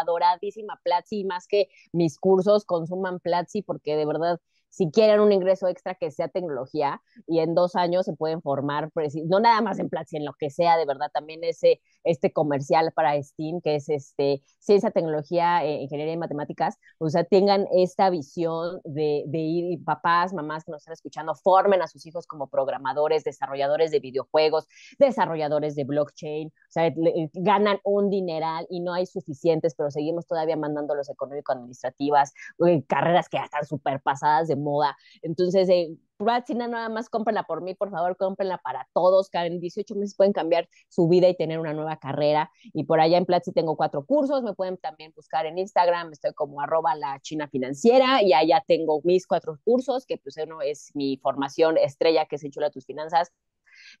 [0.00, 4.40] adoradísima Platzi, más que mis cursos, consuman Platzi, porque de verdad
[4.76, 8.90] si quieren un ingreso extra que sea tecnología y en dos años se pueden formar,
[9.24, 12.92] no nada más en Platzi, en lo que sea, de verdad, también ese, este comercial
[12.92, 18.10] para STEAM, que es este, ciencia, tecnología, eh, ingeniería y matemáticas, o sea, tengan esta
[18.10, 22.48] visión de, de ir, papás, mamás que nos están escuchando, formen a sus hijos como
[22.48, 24.66] programadores, desarrolladores de videojuegos,
[24.98, 30.26] desarrolladores de blockchain, o sea, le, ganan un dineral y no hay suficientes, pero seguimos
[30.26, 32.34] todavía mandándolos económico-administrativas,
[32.66, 34.96] eh, carreras que ya están súper pasadas de moda.
[35.22, 39.60] Entonces, eh, Platzi nada más cómprenla por mí, por favor, cómprenla para todos, que en
[39.60, 42.50] 18 meses pueden cambiar su vida y tener una nueva carrera.
[42.72, 46.32] Y por allá en Platzi tengo cuatro cursos, me pueden también buscar en Instagram, estoy
[46.32, 50.90] como arroba la china financiera y allá tengo mis cuatro cursos, que pues uno es
[50.94, 53.30] mi formación estrella, que es Enchula tus finanzas,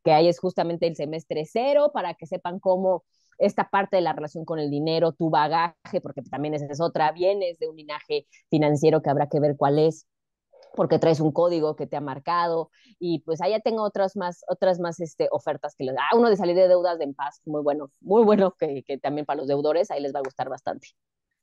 [0.02, 3.04] que ahí es justamente el semestre cero, para que sepan cómo
[3.38, 7.58] esta parte de la relación con el dinero, tu bagaje, porque también es otra, vienes
[7.58, 10.06] de un linaje financiero que habrá que ver cuál es
[10.76, 12.70] porque traes un código que te ha marcado
[13.00, 16.02] y pues allá tengo otras más, otras más este, ofertas que les da.
[16.12, 18.98] Ah, uno de salir de deudas de en paz, muy bueno, muy bueno que, que
[18.98, 20.88] también para los deudores, ahí les va a gustar bastante.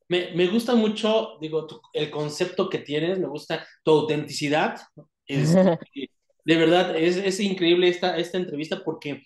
[0.10, 4.80] Me, me gusta mucho, digo, tu, el concepto que tienes, me gusta tu autenticidad.
[5.26, 5.54] Es,
[6.46, 9.24] de verdad, es, es increíble esta, esta entrevista porque,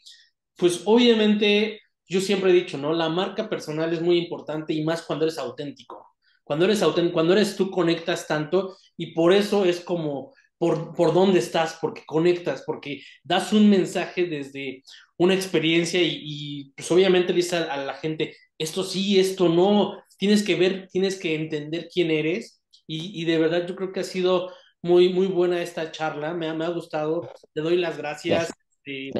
[0.55, 2.93] pues obviamente, yo siempre he dicho, ¿no?
[2.93, 6.06] La marca personal es muy importante y más cuando eres auténtico.
[6.47, 11.13] Cuando eres auténtico, cuando eres tú conectas tanto y por eso es como por, por
[11.13, 14.81] dónde estás, porque conectas, porque das un mensaje desde
[15.17, 19.49] una experiencia y, y pues obviamente le dices a, a, la gente, esto sí, esto
[19.49, 23.91] no, tienes que ver, tienes que entender quién eres y, y de verdad yo creo
[23.91, 27.77] que ha sido muy, muy buena esta charla, me ha, me ha gustado, te doy
[27.77, 28.51] las gracias.
[28.85, 29.11] Eh,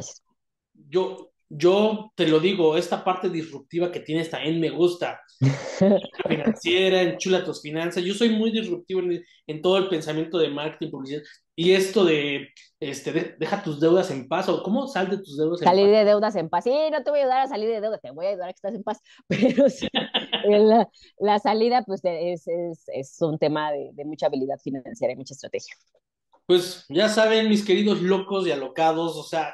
[0.73, 5.21] yo, yo te lo digo, esta parte disruptiva que tienes también me gusta.
[6.27, 8.03] financiera, enchula tus finanzas.
[8.03, 11.21] Yo soy muy disruptivo en, en, todo el pensamiento de marketing, publicidad.
[11.55, 15.37] Y esto de, este, de, deja tus deudas en paz, o cómo sal de tus
[15.37, 15.86] deudas en salir paz.
[15.86, 16.63] Salir de deudas en paz.
[16.63, 18.53] Sí, no te voy a ayudar a salir de deudas, te voy a ayudar a
[18.53, 18.99] que estás en paz.
[19.28, 19.87] Pero sí,
[20.47, 25.15] la, la, salida, pues es, es, es un tema de, de mucha habilidad financiera y
[25.15, 25.75] mucha estrategia.
[26.45, 29.53] Pues ya saben, mis queridos locos y alocados, o sea,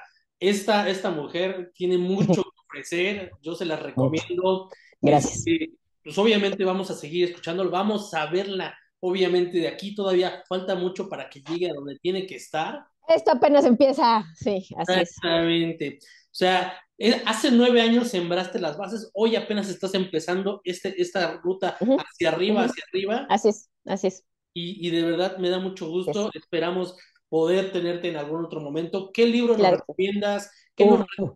[0.50, 4.70] esta, esta mujer tiene mucho que ofrecer, yo se las recomiendo.
[5.02, 5.38] Gracias.
[5.48, 5.72] Este,
[6.04, 11.08] pues obviamente vamos a seguir escuchándolo, vamos a verla, obviamente de aquí todavía falta mucho
[11.10, 12.86] para que llegue a donde tiene que estar.
[13.08, 14.98] Esto apenas empieza, sí, así es.
[15.02, 16.00] Exactamente.
[16.02, 21.40] O sea, eh, hace nueve años sembraste las bases, hoy apenas estás empezando este, esta
[21.44, 22.72] ruta Ujú, hacia arriba, ujú.
[22.72, 24.26] hacia arriba, Así es, así es.
[24.54, 26.32] y, y de verdad me da mucho gusto.
[26.32, 26.42] Yes.
[26.44, 26.96] Esperamos
[27.34, 29.12] poder tenerte en algún otro momento.
[29.12, 29.78] ¿Qué libro Claro.
[29.78, 30.52] nos recomiendas?
[30.76, 31.34] ¿Qué nos Uh,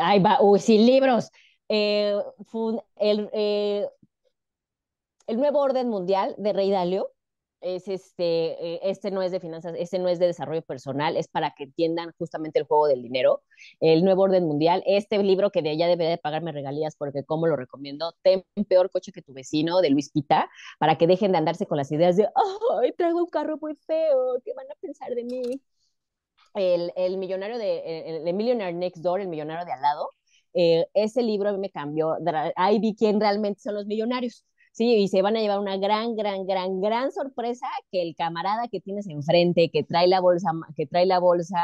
[0.00, 1.30] ahí va, uy, sí, libros.
[1.68, 2.14] Eh,
[2.46, 3.88] fun- el, eh,
[5.26, 7.12] el nuevo orden mundial de Rey Dalio
[7.60, 11.28] es este, eh, este no es de finanzas, este no es de desarrollo personal, es
[11.28, 13.42] para que entiendan justamente el juego del dinero.
[13.80, 17.46] El nuevo orden mundial, este libro que de ya debería de pagarme regalías porque como
[17.46, 21.38] lo recomiendo, ten peor coche que tu vecino de Luis Pita, para que dejen de
[21.38, 22.28] andarse con las ideas de,
[22.82, 25.42] ay, traigo un carro muy feo, ¿qué van a pensar de mí?
[26.54, 30.10] el, el millonario de, el, el Millionaire Next Door, el millonario de al lado,
[30.54, 32.16] eh, ese libro me cambió,
[32.56, 36.16] ahí vi quién realmente son los millonarios, sí, y se van a llevar una gran,
[36.16, 40.86] gran, gran, gran sorpresa que el camarada que tienes enfrente, que trae la bolsa, que
[40.86, 41.58] trae la bolsa,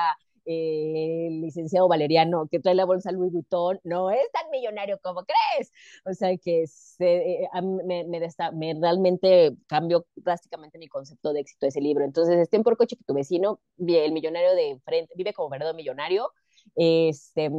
[0.45, 5.25] eh, el licenciado Valeriano, que trae la bolsa Louis Vuitton, no es tan millonario como
[5.25, 5.73] crees,
[6.05, 7.49] o sea que se, eh,
[7.85, 12.05] me, me, desta- me realmente cambió drásticamente mi concepto de éxito ese libro.
[12.05, 16.31] Entonces, estén por coche que tu vecino, el millonario de enfrente, vive como verdadero millonario,
[16.77, 17.51] este,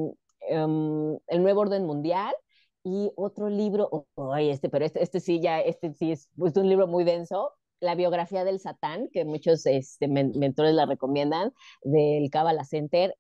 [0.50, 2.34] em, el nuevo orden mundial
[2.88, 6.56] y otro libro, oh, ay, este, pero este, este sí ya, este sí es, pues,
[6.58, 7.52] un libro muy denso,
[7.82, 11.54] la biografía del Satán, que muchos este, men- mentores la recomiendan,
[11.84, 13.16] del Kabbalah Center,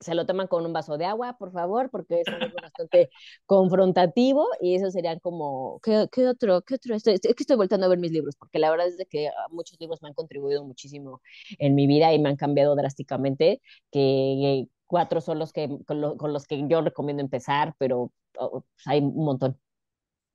[0.00, 3.10] se lo toman con un vaso de agua, por favor, porque es un libro bastante
[3.46, 6.62] confrontativo y eso serían como, ¿qué, qué otro?
[6.62, 6.94] ¿Qué otro?
[6.94, 9.26] Estoy, es que estoy voltando a ver mis libros, porque la verdad es de que
[9.28, 11.20] ah, muchos libros me han contribuido muchísimo
[11.58, 13.60] en mi vida y me han cambiado drásticamente,
[13.90, 18.64] que cuatro son los que, con, lo- con los que yo recomiendo empezar, pero oh,
[18.86, 19.60] hay un montón.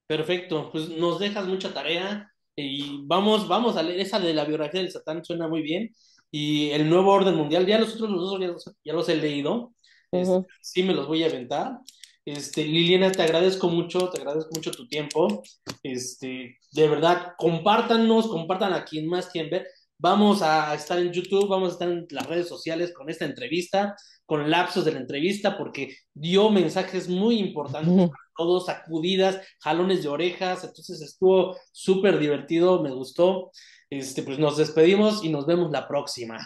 [0.07, 4.81] Perfecto, pues nos dejas mucha tarea y vamos, vamos a leer esa de la biografía
[4.81, 5.91] del Satán, suena muy bien.
[6.31, 9.15] Y el nuevo orden mundial, ya los otros los dos ya los, ya los he
[9.15, 9.73] leído,
[10.11, 11.79] este, sí me los voy a aventar.
[12.25, 15.41] Este, Liliana, te agradezco mucho, te agradezco mucho tu tiempo.
[15.83, 19.67] Este, de verdad, compártanos, compartan a quien más quieran ver.
[20.03, 23.95] Vamos a estar en YouTube, vamos a estar en las redes sociales con esta entrevista,
[24.25, 28.11] con lapsos de la entrevista, porque dio mensajes muy importantes Ujú.
[28.35, 33.51] todos, sacudidas, jalones de orejas, entonces estuvo súper divertido, me gustó.
[33.89, 36.37] Este, pues nos despedimos y nos vemos la próxima.